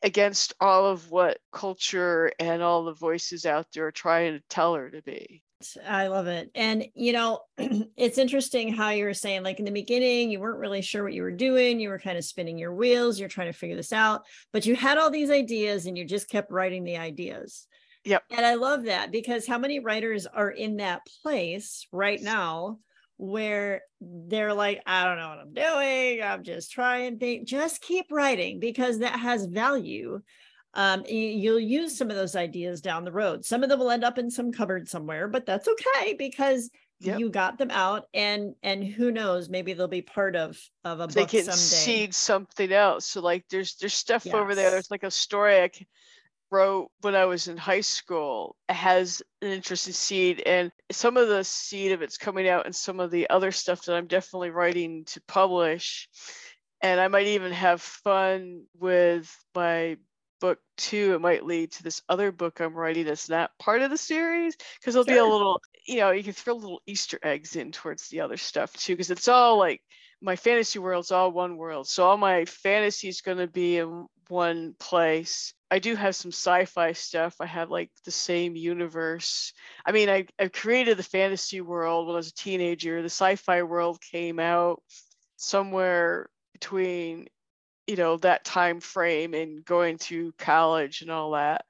against 0.04 0.54
all 0.60 0.86
of 0.86 1.10
what 1.10 1.38
culture 1.52 2.32
and 2.38 2.62
all 2.62 2.84
the 2.84 2.94
voices 2.94 3.46
out 3.46 3.68
there 3.74 3.88
are 3.88 3.92
trying 3.92 4.34
to 4.34 4.44
tell 4.50 4.76
her 4.76 4.90
to 4.90 5.02
be. 5.02 5.42
I 5.88 6.08
love 6.08 6.28
it. 6.28 6.52
And, 6.56 6.86
you 6.94 7.14
know, 7.14 7.40
it's 7.58 8.18
interesting 8.18 8.74
how 8.74 8.90
you 8.90 9.06
were 9.06 9.14
saying, 9.14 9.44
like 9.44 9.60
in 9.60 9.66
the 9.66 9.72
beginning, 9.72 10.30
you 10.30 10.42
weren't 10.42 10.60
really 10.60 10.82
sure 10.82 11.04
what 11.04 11.14
you 11.14 11.22
were 11.22 11.32
doing. 11.32 11.80
You 11.80 11.90
were 11.90 12.00
kind 12.00 12.18
of 12.18 12.26
spinning 12.26 12.58
your 12.58 12.74
wheels. 12.74 13.18
You're 13.18 13.30
trying 13.30 13.52
to 13.52 13.58
figure 13.58 13.78
this 13.78 13.94
out, 13.94 14.24
but 14.52 14.66
you 14.66 14.76
had 14.76 14.98
all 14.98 15.10
these 15.10 15.32
ideas 15.32 15.86
and 15.86 15.98
you 15.98 16.06
just 16.06 16.30
kept 16.30 16.52
writing 16.52 16.84
the 16.84 16.98
ideas. 16.98 17.66
Yep. 18.06 18.24
And 18.36 18.46
I 18.46 18.56
love 18.56 18.84
that 18.84 19.12
because 19.12 19.48
how 19.48 19.58
many 19.58 19.80
writers 19.80 20.26
are 20.28 20.52
in 20.52 20.78
that 20.78 21.02
place 21.22 21.88
right 21.94 22.22
now 22.22 22.80
where 23.18 23.82
they're 24.02 24.54
like, 24.54 24.82
I 24.86 25.06
don't 25.06 25.18
know 25.18 25.30
what 25.30 25.40
I'm 25.40 25.54
doing. 25.54 26.22
I'm 26.22 26.44
just 26.44 26.72
trying 26.72 27.20
things. 27.20 27.50
Just 27.50 27.82
keep 27.82 28.08
writing 28.12 28.60
because 28.60 29.00
that 29.00 29.20
has 29.20 29.46
value. 29.46 30.22
Um, 30.74 31.04
you'll 31.08 31.60
use 31.60 31.96
some 31.98 32.10
of 32.10 32.16
those 32.16 32.36
ideas 32.36 32.82
down 32.82 33.06
the 33.06 33.12
road. 33.12 33.46
Some 33.46 33.62
of 33.64 33.70
them 33.70 33.80
will 33.80 33.92
end 33.92 34.04
up 34.04 34.18
in 34.18 34.32
some 34.32 34.52
cupboard 34.52 34.90
somewhere, 34.90 35.28
but 35.28 35.46
that's 35.46 35.68
okay 35.68 36.16
because 36.16 36.72
yep. 37.00 37.20
you 37.20 37.30
got 37.30 37.60
them 37.60 37.70
out, 37.70 38.06
and 38.14 38.56
and 38.64 38.84
who 38.84 39.12
knows, 39.12 39.50
maybe 39.50 39.74
they'll 39.74 39.88
be 39.88 40.02
part 40.02 40.36
of 40.36 40.58
of 40.84 41.00
a 41.00 41.06
they 41.06 41.22
book 41.22 41.30
can 41.30 41.44
someday. 41.44 41.58
seed 41.58 42.16
something 42.16 42.72
else. 42.72 43.06
So 43.06 43.22
like, 43.22 43.46
there's 43.50 43.76
there's 43.76 43.94
stuff 43.94 44.26
yes. 44.26 44.34
over 44.34 44.56
there. 44.56 44.72
There's 44.72 44.90
like 44.90 45.04
a 45.04 45.12
story 45.12 45.62
I 45.62 45.68
can, 45.68 45.86
wrote 46.54 46.92
when 47.02 47.16
I 47.16 47.26
was 47.26 47.48
in 47.48 47.58
high 47.58 47.82
school 47.82 48.56
has 48.70 49.22
an 49.42 49.50
interesting 49.50 49.94
seed, 49.94 50.44
and 50.46 50.72
some 50.92 51.18
of 51.18 51.28
the 51.28 51.44
seed 51.44 51.92
of 51.94 52.02
it's 52.04 52.18
coming 52.18 52.48
out, 52.48 52.66
and 52.66 52.76
some 52.76 53.00
of 53.00 53.10
the 53.12 53.30
other 53.30 53.52
stuff 53.52 53.86
that 53.86 53.96
I'm 53.96 54.08
definitely 54.08 54.52
writing 54.52 55.06
to 55.06 55.22
publish. 55.28 56.08
and 56.82 57.00
I 57.00 57.08
might 57.08 57.28
even 57.28 57.52
have 57.54 57.82
fun 57.82 58.66
with 58.80 59.34
my 59.56 59.98
book 60.42 60.60
two. 60.78 61.14
It 61.16 61.22
might 61.22 61.46
lead 61.46 61.72
to 61.72 61.84
this 61.84 62.02
other 62.10 62.32
book 62.32 62.60
I'm 62.60 62.74
writing 62.74 63.06
that's 63.06 63.30
not 63.30 63.58
part 63.58 63.82
of 63.82 63.90
the 63.90 63.98
series 63.98 64.58
because 64.80 64.94
there'll 64.94 65.06
sure. 65.06 65.16
be 65.16 65.20
a 65.20 65.26
little, 65.26 65.62
you 65.88 65.98
know, 65.98 66.12
you 66.12 66.22
can 66.22 66.34
throw 66.34 66.56
little 66.56 66.82
Easter 66.86 67.18
eggs 67.24 67.56
in 67.56 67.72
towards 67.72 68.10
the 68.10 68.20
other 68.20 68.36
stuff 68.38 68.74
too 68.74 68.94
because 68.94 69.10
it's 69.10 69.30
all 69.30 69.58
like 69.58 69.82
my 70.22 70.36
fantasy 70.36 70.80
world's 70.80 71.12
all 71.12 71.32
one 71.32 71.56
world. 71.56 71.88
So 71.88 72.06
all 72.06 72.18
my 72.18 72.44
fantasy 72.44 73.08
is 73.08 73.22
going 73.22 73.38
to 73.38 73.48
be 73.48 73.78
in 73.78 74.06
one 74.30 74.76
place. 74.80 75.54
I 75.72 75.80
do 75.80 75.96
have 75.96 76.16
some 76.16 76.32
sci-fi 76.32 76.94
stuff. 76.94 77.36
I 77.40 77.46
have 77.46 77.72
like 77.72 77.92
the 78.06 78.12
same 78.12 78.56
universe. 78.56 79.54
I 79.86 79.92
mean, 79.92 80.10
I, 80.10 80.28
I 80.40 80.48
created 80.48 80.98
the 80.98 81.04
fantasy 81.04 81.62
world 81.62 82.08
when 82.08 82.16
I 82.16 82.18
was 82.18 82.30
a 82.30 82.34
teenager. 82.34 83.02
The 83.02 83.08
sci-fi 83.10 83.64
world 83.64 84.00
came 84.02 84.40
out 84.40 84.82
somewhere 85.38 86.30
between, 86.54 87.28
you 87.88 87.96
know, 87.96 88.18
that 88.18 88.46
time 88.46 88.80
frame 88.80 89.34
and 89.34 89.66
going 89.66 89.98
to 90.00 90.34
college 90.38 91.02
and 91.02 91.12
all 91.12 91.32
that 91.32 91.66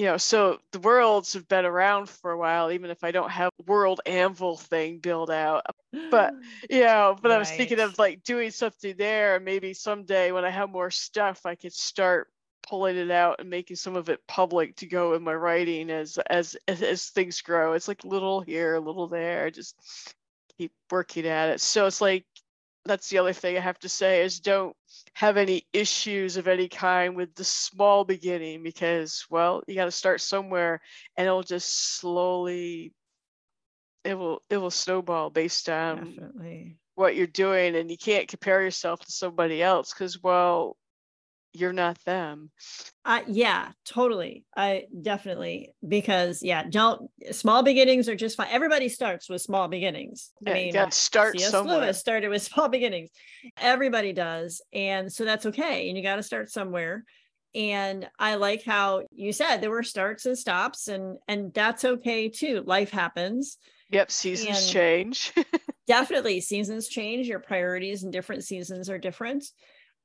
you 0.00 0.06
know, 0.06 0.16
so 0.16 0.56
the 0.72 0.78
worlds 0.78 1.34
have 1.34 1.46
been 1.46 1.66
around 1.66 2.08
for 2.08 2.30
a 2.30 2.38
while, 2.38 2.72
even 2.72 2.88
if 2.88 3.04
I 3.04 3.10
don't 3.10 3.30
have 3.30 3.50
world 3.66 4.00
anvil 4.06 4.56
thing 4.56 4.98
built 4.98 5.28
out. 5.28 5.66
But 6.10 6.32
you 6.70 6.84
know, 6.84 7.18
but 7.20 7.28
right. 7.28 7.34
I 7.34 7.38
was 7.38 7.50
thinking 7.50 7.80
of 7.80 7.98
like 7.98 8.22
doing 8.22 8.50
something 8.50 8.94
there. 8.96 9.38
Maybe 9.40 9.74
someday 9.74 10.32
when 10.32 10.42
I 10.42 10.48
have 10.48 10.70
more 10.70 10.90
stuff, 10.90 11.44
I 11.44 11.54
could 11.54 11.74
start 11.74 12.28
pulling 12.66 12.96
it 12.96 13.10
out 13.10 13.40
and 13.40 13.50
making 13.50 13.76
some 13.76 13.94
of 13.94 14.08
it 14.08 14.26
public 14.26 14.74
to 14.76 14.86
go 14.86 15.12
in 15.12 15.22
my 15.22 15.34
writing 15.34 15.90
as 15.90 16.16
as 16.30 16.56
as, 16.66 16.80
as 16.80 17.04
things 17.08 17.42
grow. 17.42 17.74
It's 17.74 17.86
like 17.86 18.02
little 18.02 18.40
here, 18.40 18.78
little 18.78 19.06
there. 19.06 19.50
Just 19.50 19.76
keep 20.56 20.72
working 20.90 21.26
at 21.26 21.50
it. 21.50 21.60
So 21.60 21.84
it's 21.84 22.00
like 22.00 22.24
that's 22.84 23.08
the 23.08 23.18
other 23.18 23.32
thing 23.32 23.56
I 23.56 23.60
have 23.60 23.78
to 23.80 23.88
say 23.88 24.22
is 24.22 24.40
don't 24.40 24.74
have 25.14 25.36
any 25.36 25.66
issues 25.72 26.36
of 26.36 26.48
any 26.48 26.68
kind 26.68 27.14
with 27.14 27.34
the 27.34 27.44
small 27.44 28.04
beginning 28.04 28.62
because 28.62 29.26
well 29.30 29.62
you 29.66 29.74
got 29.74 29.84
to 29.84 29.90
start 29.90 30.20
somewhere 30.20 30.80
and 31.16 31.26
it'll 31.26 31.42
just 31.42 31.98
slowly 31.98 32.92
it 34.04 34.14
will 34.14 34.42
it 34.48 34.56
will 34.56 34.70
snowball 34.70 35.30
based 35.30 35.68
on 35.68 35.96
Definitely. 35.96 36.78
what 36.94 37.16
you're 37.16 37.26
doing 37.26 37.76
and 37.76 37.90
you 37.90 37.98
can't 37.98 38.28
compare 38.28 38.62
yourself 38.62 39.00
to 39.00 39.12
somebody 39.12 39.62
else 39.62 39.92
because 39.92 40.22
well 40.22 40.76
you're 41.52 41.72
not 41.72 41.98
them. 42.04 42.50
Uh, 43.04 43.20
yeah, 43.26 43.72
totally. 43.84 44.44
I 44.56 44.84
definitely 45.02 45.72
because 45.86 46.42
yeah, 46.42 46.64
don't 46.68 47.10
small 47.32 47.62
beginnings 47.62 48.08
are 48.08 48.14
just 48.14 48.36
fine. 48.36 48.48
Everybody 48.50 48.88
starts 48.88 49.28
with 49.28 49.42
small 49.42 49.68
beginnings. 49.68 50.30
Yeah, 50.40 50.50
I 50.50 50.54
mean, 50.54 50.74
you 50.74 50.86
start 50.90 51.38
C.S. 51.38 51.50
somewhere. 51.50 51.80
Lewis 51.80 51.98
started 51.98 52.28
with 52.28 52.42
small 52.54 52.68
beginnings. 52.68 53.10
Everybody 53.56 54.12
does, 54.12 54.62
and 54.72 55.12
so 55.12 55.24
that's 55.24 55.46
okay. 55.46 55.88
And 55.88 55.96
you 55.96 56.02
got 56.02 56.16
to 56.16 56.22
start 56.22 56.50
somewhere. 56.50 57.04
And 57.52 58.08
I 58.16 58.36
like 58.36 58.64
how 58.64 59.02
you 59.10 59.32
said 59.32 59.56
there 59.56 59.70
were 59.70 59.82
starts 59.82 60.26
and 60.26 60.38
stops, 60.38 60.86
and 60.86 61.18
and 61.26 61.52
that's 61.52 61.84
okay 61.84 62.28
too. 62.28 62.62
Life 62.64 62.90
happens. 62.90 63.58
Yep, 63.90 64.10
seasons 64.12 64.58
and 64.58 64.68
change. 64.68 65.32
definitely, 65.88 66.40
seasons 66.40 66.86
change. 66.86 67.26
Your 67.26 67.40
priorities 67.40 68.04
in 68.04 68.12
different 68.12 68.44
seasons 68.44 68.88
are 68.88 68.98
different. 68.98 69.44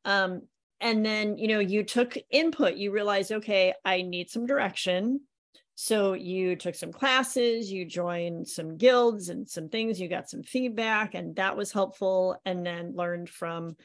Um, 0.05 0.41
and 0.81 1.05
then 1.05 1.37
you 1.37 1.47
know 1.47 1.59
you 1.59 1.83
took 1.83 2.17
input 2.29 2.75
you 2.75 2.91
realized 2.91 3.31
okay 3.31 3.73
i 3.83 4.01
need 4.01 4.29
some 4.29 4.45
direction. 4.45 5.21
So 5.77 6.13
you 6.13 6.55
took 6.55 6.73
some 6.75 6.93
classes 6.93 7.71
you 7.71 7.85
joined 7.85 8.47
some 8.47 8.77
guilds 8.77 9.27
and 9.29 9.47
some 9.47 9.67
things 9.67 9.99
you 9.99 10.07
got 10.07 10.29
some 10.29 10.43
feedback 10.43 11.15
and 11.15 11.35
that 11.35 11.57
was 11.57 11.73
helpful. 11.73 12.39
And 12.45 12.65
then 12.65 12.95
learned 12.95 13.29
from 13.29 13.75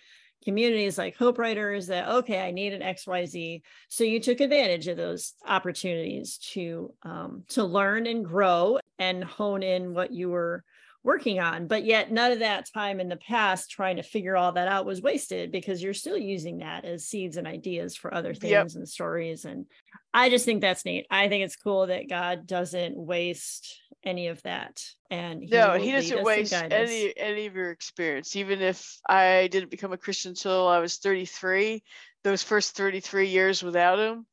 communities 0.45 0.97
like 0.97 1.17
hope 1.17 1.39
writers 1.39 1.89
that 1.89 2.09
okay 2.09 2.41
i 2.41 2.51
need 2.51 2.73
an 2.73 2.81
xyz 2.95 3.61
so 3.89 4.05
you 4.05 4.19
took 4.21 4.41
advantage 4.41 4.89
of 4.89 4.97
those 4.97 5.35
opportunities 5.47 6.39
to 6.39 6.93
um, 7.03 7.45
to 7.49 7.63
learn 7.63 8.07
and 8.07 8.25
grow 8.25 8.79
and 8.99 9.23
hone 9.23 9.63
in 9.63 9.93
what 9.93 10.13
you 10.13 10.31
were 10.31 10.65
working 11.03 11.41
on 11.41 11.67
but 11.67 11.85
yet 11.85 12.13
none 12.13 12.31
of 12.33 12.41
that 12.41 12.67
time 12.73 13.01
in 13.01 13.09
the 13.09 13.17
past 13.17 13.71
trying 13.71 13.97
to 13.97 14.03
figure 14.03 14.37
all 14.37 14.53
that 14.53 14.69
out 14.69 14.85
was 14.85 15.01
wasted 15.01 15.51
because 15.51 15.83
you're 15.83 15.95
still 15.95 16.17
using 16.17 16.59
that 16.59 16.85
as 16.85 17.07
seeds 17.07 17.37
and 17.37 17.47
ideas 17.47 17.97
for 17.97 18.13
other 18.13 18.35
things 18.35 18.51
yep. 18.51 18.69
and 18.75 18.89
stories 18.89 19.45
and 19.45 19.67
i 20.13 20.29
just 20.29 20.45
think 20.45 20.61
that's 20.61 20.85
neat. 20.85 21.07
I 21.11 21.29
think 21.29 21.45
it's 21.45 21.57
cool 21.57 21.87
that 21.87 22.09
god 22.09 22.47
doesn't 22.47 22.97
waste 22.97 23.81
any 24.05 24.29
of 24.29 24.43
that 24.43 24.83
and 25.11 25.43
he 25.43 25.49
no 25.49 25.75
he 25.75 25.93
doesn't 25.93 26.23
waste 26.23 26.53
any 26.53 27.13
any 27.17 27.47
of 27.47 27.55
your 27.55 27.71
experience. 27.71 28.37
Even 28.37 28.61
if 28.61 28.99
i 29.09 29.49
didn't 29.51 29.71
become 29.71 29.93
a 29.93 29.99
christian 29.99 30.31
until 30.31 30.69
i 30.69 30.79
was 30.79 30.97
33 30.97 31.83
those 32.25 32.43
first 32.43 32.77
33 32.77 33.29
years 33.29 33.63
without 33.63 33.99
him 33.99 34.27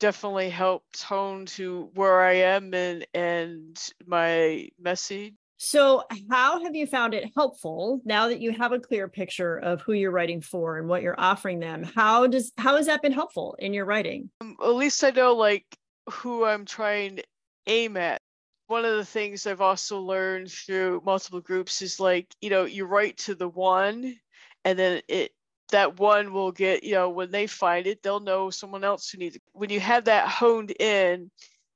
definitely 0.00 0.48
helped 0.48 1.02
hone 1.02 1.44
to 1.44 1.90
where 1.94 2.22
I 2.22 2.32
am 2.32 2.72
and 2.74 3.06
and 3.14 3.78
my 4.06 4.68
message 4.80 5.34
so, 5.62 6.04
how 6.30 6.64
have 6.64 6.74
you 6.74 6.86
found 6.86 7.12
it 7.12 7.32
helpful 7.36 8.00
now 8.06 8.28
that 8.28 8.40
you 8.40 8.50
have 8.50 8.72
a 8.72 8.80
clear 8.80 9.08
picture 9.08 9.58
of 9.58 9.82
who 9.82 9.92
you're 9.92 10.10
writing 10.10 10.40
for 10.40 10.78
and 10.78 10.88
what 10.88 11.02
you're 11.02 11.20
offering 11.20 11.60
them? 11.60 11.82
How 11.82 12.26
does 12.26 12.50
how 12.56 12.76
has 12.76 12.86
that 12.86 13.02
been 13.02 13.12
helpful 13.12 13.56
in 13.58 13.74
your 13.74 13.84
writing? 13.84 14.30
Um, 14.40 14.56
at 14.62 14.74
least 14.74 15.04
I 15.04 15.10
know 15.10 15.34
like 15.34 15.66
who 16.10 16.46
I'm 16.46 16.64
trying 16.64 17.16
to 17.16 17.24
aim 17.66 17.98
at. 17.98 18.22
One 18.68 18.86
of 18.86 18.96
the 18.96 19.04
things 19.04 19.46
I've 19.46 19.60
also 19.60 20.00
learned 20.00 20.50
through 20.50 21.02
multiple 21.04 21.42
groups 21.42 21.82
is 21.82 22.00
like, 22.00 22.34
you 22.40 22.48
know, 22.48 22.64
you 22.64 22.86
write 22.86 23.18
to 23.18 23.34
the 23.34 23.48
one 23.48 24.16
and 24.64 24.78
then 24.78 25.02
it 25.08 25.32
that 25.72 26.00
one 26.00 26.32
will 26.32 26.52
get, 26.52 26.84
you 26.84 26.94
know, 26.94 27.10
when 27.10 27.30
they 27.30 27.46
find 27.46 27.86
it, 27.86 28.02
they'll 28.02 28.18
know 28.18 28.48
someone 28.48 28.82
else 28.82 29.10
who 29.10 29.18
needs 29.18 29.36
it. 29.36 29.42
When 29.52 29.68
you 29.68 29.80
have 29.80 30.06
that 30.06 30.26
honed 30.26 30.70
in, 30.80 31.30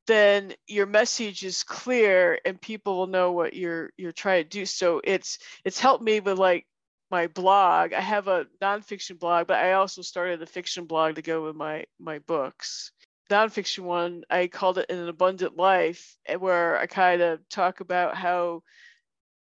then 0.07 0.55
your 0.67 0.87
message 0.87 1.45
is 1.45 1.63
clear 1.63 2.39
and 2.45 2.61
people 2.61 2.97
will 2.97 3.07
know 3.07 3.33
what 3.33 3.55
you're 3.55 3.91
you're 3.97 4.13
trying 4.13 4.45
to 4.45 4.49
do. 4.49 4.67
So 4.67 5.01
it's 5.05 5.39
it's 5.65 5.81
helped 5.81 6.05
me 6.05 6.21
with 6.21 6.39
like 6.39 6.67
my 7.11 7.27
blog. 7.29 7.93
I 7.93 8.01
have 8.01 8.29
a 8.29 8.47
nonfiction 8.63 9.19
blog 9.19 9.47
but 9.47 9.59
i 9.59 9.73
also 9.73 10.03
started 10.03 10.43
a 10.43 10.47
fiction 10.47 10.87
blog 10.87 11.17
to 11.17 11.23
go 11.23 11.45
with 11.45 11.57
my 11.57 11.85
my 11.99 12.19
books. 12.21 12.93
Nonfiction 13.31 13.81
one 13.81 14.23
i 14.31 14.47
called 14.49 14.79
it 14.79 14.91
an 14.91 15.09
abundant 15.09 15.57
life 15.57 16.17
eh, 16.27 16.37
where 16.37 16.79
i 16.79 16.87
kind 16.87 17.23
of 17.23 17.41
talk 17.49 17.81
about 17.81 18.17
how 18.17 18.63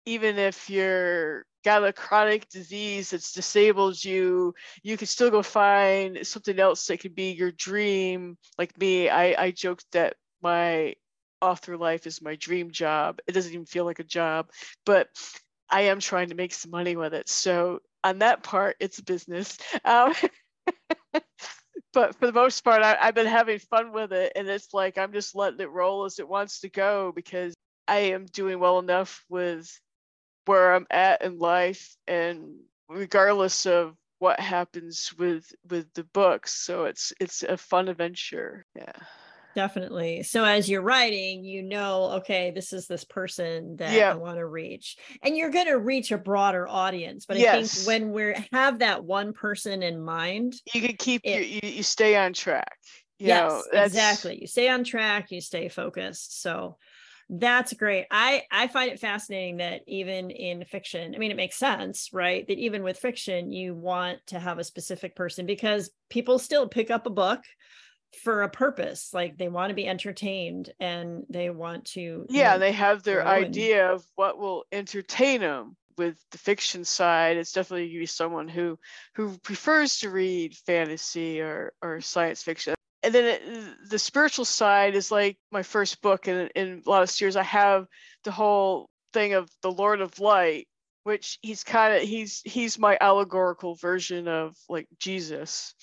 even 0.07 0.39
if 0.39 0.69
you're 0.71 1.45
got 1.65 1.85
a 1.85 1.93
chronic 1.93 2.49
disease 2.49 3.11
that's 3.11 3.33
disabled 3.33 4.03
you 4.03 4.55
you 4.83 4.97
can 4.97 5.07
still 5.07 5.31
go 5.31 5.43
find 5.43 6.27
something 6.27 6.59
else 6.59 6.87
that 6.87 6.99
could 7.01 7.15
be 7.15 7.33
your 7.33 7.53
dream. 7.53 8.37
Like 8.59 8.77
me 8.79 9.09
i 9.09 9.45
i 9.45 9.51
joked 9.51 9.87
that 9.93 10.17
my 10.43 10.95
author 11.41 11.77
life 11.77 12.07
is 12.07 12.23
my 12.23 12.37
dream 12.37 12.71
job. 12.71 13.21
It 13.27 13.33
doesn't 13.33 13.53
even 13.53 13.67
feel 13.67 13.85
like 13.85 13.99
a 13.99 14.05
job, 14.05 14.51
but 14.85 15.09
I 15.71 15.83
am 15.83 16.01
trying 16.01 16.29
to 16.31 16.35
make 16.35 16.53
some 16.53 16.71
money 16.71 16.97
with 16.97 17.15
it. 17.15 17.29
So 17.29 17.81
on 18.05 18.21
that 18.21 18.43
part, 18.43 18.77
it's 18.81 19.01
business. 19.01 19.59
Um, 19.85 20.15
but 21.93 22.19
for 22.19 22.27
the 22.27 22.33
most 22.33 22.63
part, 22.63 22.83
I, 22.83 22.97
I've 23.01 23.15
been 23.15 23.27
having 23.27 23.59
fun 23.59 23.93
with 23.93 24.13
it, 24.13 24.33
and 24.35 24.49
it's 24.49 24.73
like 24.73 24.99
I'm 24.99 25.13
just 25.13 25.35
letting 25.35 25.61
it 25.61 25.71
roll 25.71 26.05
as 26.05 26.19
it 26.19 26.29
wants 26.29 26.61
to 26.61 26.69
go 26.69 27.13
because 27.15 27.55
I 27.87 27.99
am 27.99 28.27
doing 28.27 28.59
well 28.59 28.79
enough 28.79 29.25
with 29.29 29.71
where 30.47 30.75
I'm 30.75 30.87
at 30.91 31.23
in 31.23 31.39
life, 31.39 31.97
and 32.07 32.55
regardless 32.89 33.67
of 33.67 33.95
what 34.19 34.41
happens 34.41 35.15
with 35.19 35.53
with 35.71 35.93
the 35.95 36.05
books, 36.05 36.55
so 36.55 36.87
it's 36.87 37.13
it's 37.21 37.43
a 37.43 37.57
fun 37.57 37.89
adventure. 37.89 38.65
Yeah 38.75 38.93
definitely. 39.59 40.23
So 40.23 40.45
as 40.45 40.69
you're 40.69 40.83
writing, 40.83 41.43
you 41.43 41.65
know, 41.65 42.11
okay, 42.19 42.53
this 42.53 42.73
is 42.73 42.87
this 42.87 43.03
person 43.03 43.75
that 43.79 43.93
yeah. 43.93 44.13
I 44.13 44.15
want 44.15 44.37
to 44.37 44.47
reach. 44.47 44.97
And 45.21 45.37
you're 45.37 45.51
going 45.51 45.67
to 45.67 45.81
reach 45.81 46.13
a 46.13 46.17
broader 46.17 46.69
audience. 46.69 47.27
But 47.27 47.39
yes. 47.39 47.49
I 47.49 47.63
think 47.63 47.89
when 47.89 48.13
we 48.13 48.37
have 48.53 48.79
that 48.79 49.03
one 49.03 49.33
person 49.33 49.83
in 49.83 50.01
mind, 50.01 50.55
you 50.73 50.81
can 50.81 50.95
keep 50.97 51.23
it, 51.25 51.49
you, 51.49 51.69
you 51.69 51.83
stay 51.83 52.15
on 52.15 52.35
track. 52.35 52.79
You 53.19 53.27
yes, 53.27 53.51
know, 53.51 53.83
exactly. 53.83 54.39
You 54.41 54.47
stay 54.47 54.69
on 54.69 54.85
track, 54.85 55.33
you 55.33 55.41
stay 55.41 55.69
focused. 55.69 56.41
So 56.41 56.77
that's 57.29 57.73
great. 57.73 58.07
I 58.13 58.45
I 58.53 58.69
find 58.69 58.93
it 58.93 59.01
fascinating 59.01 59.57
that 59.57 59.81
even 59.89 60.31
in 60.31 60.65
fiction, 60.67 61.17
I 61.17 61.19
mean, 61.19 61.33
it 61.33 61.37
makes 61.37 61.57
sense, 61.57 62.11
right? 62.13 62.47
That 62.47 62.59
even 62.59 62.85
with 62.85 62.97
fiction, 62.97 63.51
you 63.51 63.75
want 63.75 64.19
to 64.29 64.39
have 64.39 64.61
a 64.61 64.65
specific 64.65 65.17
person 65.17 65.47
because 65.47 65.91
people 66.11 66.39
still 66.39 66.69
pick 66.69 66.93
up 66.93 67.07
a 67.07 67.11
book 67.11 67.41
for 68.23 68.43
a 68.43 68.49
purpose 68.49 69.11
like 69.13 69.37
they 69.37 69.49
want 69.49 69.69
to 69.71 69.75
be 69.75 69.87
entertained 69.87 70.71
and 70.81 71.25
they 71.29 71.51
want 71.51 71.85
to 71.85 72.27
yeah 72.31 72.53
know, 72.53 72.59
they 72.59 72.73
have 72.73 73.03
their 73.03 73.27
idea 73.27 73.85
and... 73.85 73.97
of 73.97 74.05
what 74.17 74.39
will 74.39 74.65
entertain 74.73 75.41
them 75.41 75.77
with 75.99 76.17
the 76.31 76.39
fiction 76.39 76.85
side. 76.85 77.37
It's 77.37 77.53
definitely 77.53 78.07
someone 78.07 78.49
who 78.49 78.79
who 79.15 79.37
prefers 79.39 79.99
to 79.99 80.11
read 80.11 80.57
fantasy 80.57 81.41
or 81.41 81.73
or 81.83 82.01
science 82.01 82.43
fiction. 82.43 82.75
And 83.03 83.15
then 83.15 83.25
it, 83.25 83.91
the 83.91 83.99
spiritual 83.99 84.45
side 84.45 84.95
is 84.95 85.11
like 85.11 85.37
my 85.51 85.63
first 85.63 86.01
book 86.01 86.29
and 86.29 86.51
in 86.55 86.83
a 86.87 86.91
lot 86.91 87.03
of 87.03 87.11
series. 87.11 87.37
I 87.37 87.43
have 87.43 87.87
the 88.25 88.31
whole 88.31 88.89
thing 89.13 89.35
of 89.35 89.49
the 89.63 89.73
lord 89.73 90.01
of 90.01 90.19
light 90.21 90.69
which 91.05 91.39
he's 91.41 91.65
kind 91.65 91.95
of 91.95 92.03
he's 92.03 92.43
he's 92.45 92.79
my 92.79 92.99
allegorical 93.01 93.75
version 93.75 94.29
of 94.29 94.55
like 94.69 94.87
Jesus. 94.99 95.75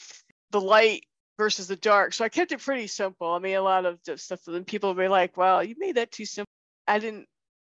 The 0.52 0.62
light 0.62 1.04
versus 1.38 1.68
the 1.68 1.76
dark. 1.76 2.14
So 2.14 2.26
I 2.26 2.30
kept 2.30 2.52
it 2.52 2.62
pretty 2.62 2.88
simple. 2.88 3.28
I 3.32 3.40
mean, 3.40 3.56
a 3.56 3.62
lot 3.62 3.86
of 3.86 4.00
stuff. 4.16 4.42
Then 4.46 4.64
people 4.64 4.94
be 4.94 5.08
like, 5.08 5.38
wow, 5.38 5.60
you 5.60 5.76
made 5.78 5.96
that 5.96 6.12
too 6.12 6.26
simple." 6.26 6.50
I 6.88 7.00
didn't 7.00 7.28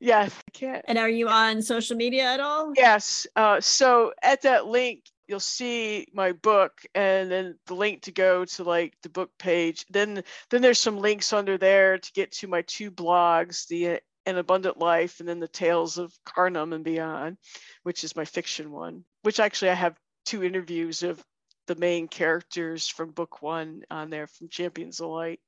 Yes, 0.00 0.34
I 0.48 0.50
can. 0.52 0.82
And 0.86 0.98
are 0.98 1.10
you 1.10 1.28
on 1.28 1.60
social 1.60 1.96
media 1.96 2.24
at 2.24 2.40
all? 2.40 2.72
Yes. 2.74 3.26
Uh, 3.36 3.60
so 3.60 4.12
at 4.22 4.42
that 4.42 4.66
link, 4.66 5.04
you'll 5.26 5.40
see 5.40 6.06
my 6.12 6.32
book 6.32 6.82
and 6.94 7.30
then 7.30 7.58
the 7.66 7.74
link 7.74 8.02
to 8.02 8.12
go 8.12 8.44
to 8.44 8.64
like 8.64 8.94
the 9.02 9.08
book 9.08 9.30
page 9.38 9.84
then 9.90 10.22
then 10.50 10.62
there's 10.62 10.78
some 10.78 10.98
links 10.98 11.32
under 11.32 11.56
there 11.56 11.98
to 11.98 12.12
get 12.12 12.30
to 12.32 12.46
my 12.46 12.62
two 12.62 12.90
blogs 12.90 13.66
the 13.68 14.00
an 14.26 14.38
abundant 14.38 14.78
life 14.78 15.20
and 15.20 15.28
then 15.28 15.40
the 15.40 15.48
tales 15.48 15.98
of 15.98 16.12
carnum 16.24 16.72
and 16.72 16.84
beyond 16.84 17.36
which 17.82 18.04
is 18.04 18.16
my 18.16 18.24
fiction 18.24 18.70
one 18.70 19.04
which 19.22 19.40
actually 19.40 19.70
i 19.70 19.74
have 19.74 19.96
two 20.24 20.44
interviews 20.44 21.02
of 21.02 21.22
the 21.66 21.76
main 21.76 22.08
characters 22.08 22.88
from 22.88 23.10
book 23.10 23.42
one 23.42 23.82
on 23.90 24.10
there 24.10 24.26
from 24.26 24.48
champions 24.48 25.00
of 25.00 25.08
light 25.08 25.40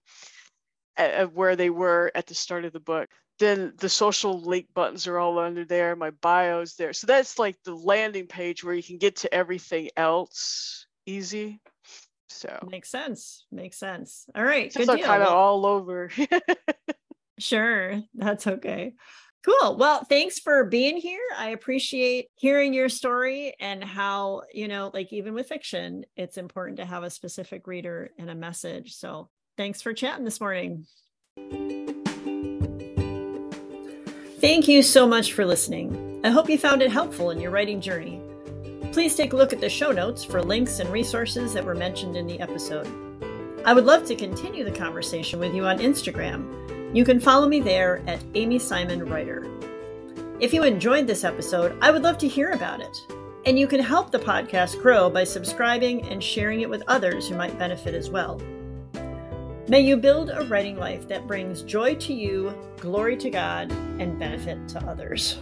uh, 0.97 1.27
where 1.27 1.57
they 1.57 1.71
were 1.71 2.11
at 2.15 2.27
the 2.27 2.35
start 2.35 2.65
of 2.65 2.73
the 2.73 2.81
book. 2.81 3.09
Then 3.39 3.75
the 3.79 3.89
social 3.89 4.41
link 4.41 4.69
buttons 4.75 5.07
are 5.07 5.19
all 5.19 5.39
under 5.39 5.65
there. 5.65 5.95
My 5.95 6.11
bio's 6.11 6.75
there. 6.77 6.95
So 6.95 7.07
that's 7.07 7.39
like 7.39 7.57
the 7.65 7.75
landing 7.75 8.27
page 8.27 8.65
where 8.65 8.75
you 8.75 8.83
can 8.83 8.97
get 8.97 9.17
to 9.17 9.35
everything 9.35 9.91
else 9.97 10.87
easy. 11.05 11.61
So. 12.31 12.67
Makes 12.71 12.91
sense. 12.91 13.45
Makes 13.53 13.79
sense. 13.79 14.27
All 14.35 14.43
right. 14.43 14.73
Good 14.73 14.87
deal. 14.87 14.99
kind 14.99 15.23
of 15.23 15.29
all 15.29 15.67
over. 15.67 16.11
Sure. 17.39 18.01
That's 18.15 18.47
okay 18.47 18.95
cool 19.45 19.77
well 19.77 20.05
thanks 20.05 20.39
for 20.39 20.65
being 20.65 20.97
here 20.97 21.21
i 21.37 21.51
appreciate 21.51 22.29
hearing 22.35 22.75
your 22.75 22.89
story 22.89 23.55
and 23.61 23.83
how 23.83 24.43
you 24.53 24.67
know 24.67 24.91
like 24.93 25.13
even 25.13 25.35
with 25.35 25.49
fiction 25.49 26.05
it's 26.17 26.37
important 26.37 26.79
to 26.79 26.85
have 26.85 27.03
a 27.03 27.11
specific 27.11 27.67
reader 27.67 28.11
and 28.19 28.31
a 28.31 28.35
message 28.35 28.95
so 28.95 29.29
thanks 29.57 29.81
for 29.81 29.93
chatting 29.93 30.25
this 30.25 30.41
morning 30.41 30.85
Thank 34.39 34.69
you 34.69 34.83
so 34.83 35.07
much 35.07 35.33
for 35.33 35.47
listening. 35.47 36.21
I 36.23 36.29
hope 36.29 36.51
you 36.51 36.59
found 36.59 36.83
it 36.83 36.93
helpful 36.93 37.31
in 37.31 37.41
your 37.41 37.51
writing 37.51 37.81
journey. 37.81 38.21
Please 38.93 39.17
take 39.17 39.33
a 39.33 39.37
look 39.37 39.55
at 39.55 39.61
the 39.61 39.69
show 39.69 39.93
notes 39.93 40.23
for 40.23 40.43
links 40.43 40.79
and 40.79 40.91
resources 40.91 41.55
that 41.55 41.65
were 41.65 41.75
mentioned 41.75 42.17
in 42.17 42.27
the 42.27 42.39
episode. 42.39 42.87
I 43.65 43.73
would 43.73 43.87
love 43.87 44.05
to 44.07 44.15
continue 44.15 44.63
the 44.63 44.71
conversation 44.71 45.41
with 45.41 45.55
you 45.55 45.65
on 45.65 45.79
Instagram. 45.79 46.76
You 46.93 47.05
can 47.05 47.21
follow 47.21 47.49
me 47.49 47.61
there 47.61 48.03
at 48.07 48.23
Amy 48.35 48.59
Simon 48.59 49.05
Writer. 49.09 49.47
If 50.41 50.55
you 50.55 50.63
enjoyed 50.63 51.07
this 51.07 51.25
episode, 51.25 51.77
I 51.81 51.91
would 51.91 52.03
love 52.03 52.17
to 52.19 52.29
hear 52.29 52.51
about 52.53 52.81
it. 52.81 52.97
And 53.45 53.59
you 53.59 53.67
can 53.67 53.81
help 53.81 54.11
the 54.11 54.19
podcast 54.19 54.81
grow 54.81 55.11
by 55.11 55.25
subscribing 55.25 56.03
and 56.09 56.23
sharing 56.23 56.61
it 56.61 56.71
with 56.71 56.83
others 56.87 57.29
who 57.29 57.37
might 57.37 57.59
benefit 57.59 57.95
as 57.95 58.11
well. 58.11 58.41
May 59.69 59.81
you 59.81 59.97
build 59.97 60.31
a 60.31 60.47
writing 60.47 60.77
life 60.77 61.09
that 61.09 61.27
brings 61.27 61.63
joy 61.63 61.97
to 61.97 62.15
you, 62.15 62.57
glory 62.79 63.17
to 63.17 63.31
God, 63.31 63.73
and 63.99 64.19
benefit 64.19 64.69
to 64.69 64.87
others. 64.87 65.39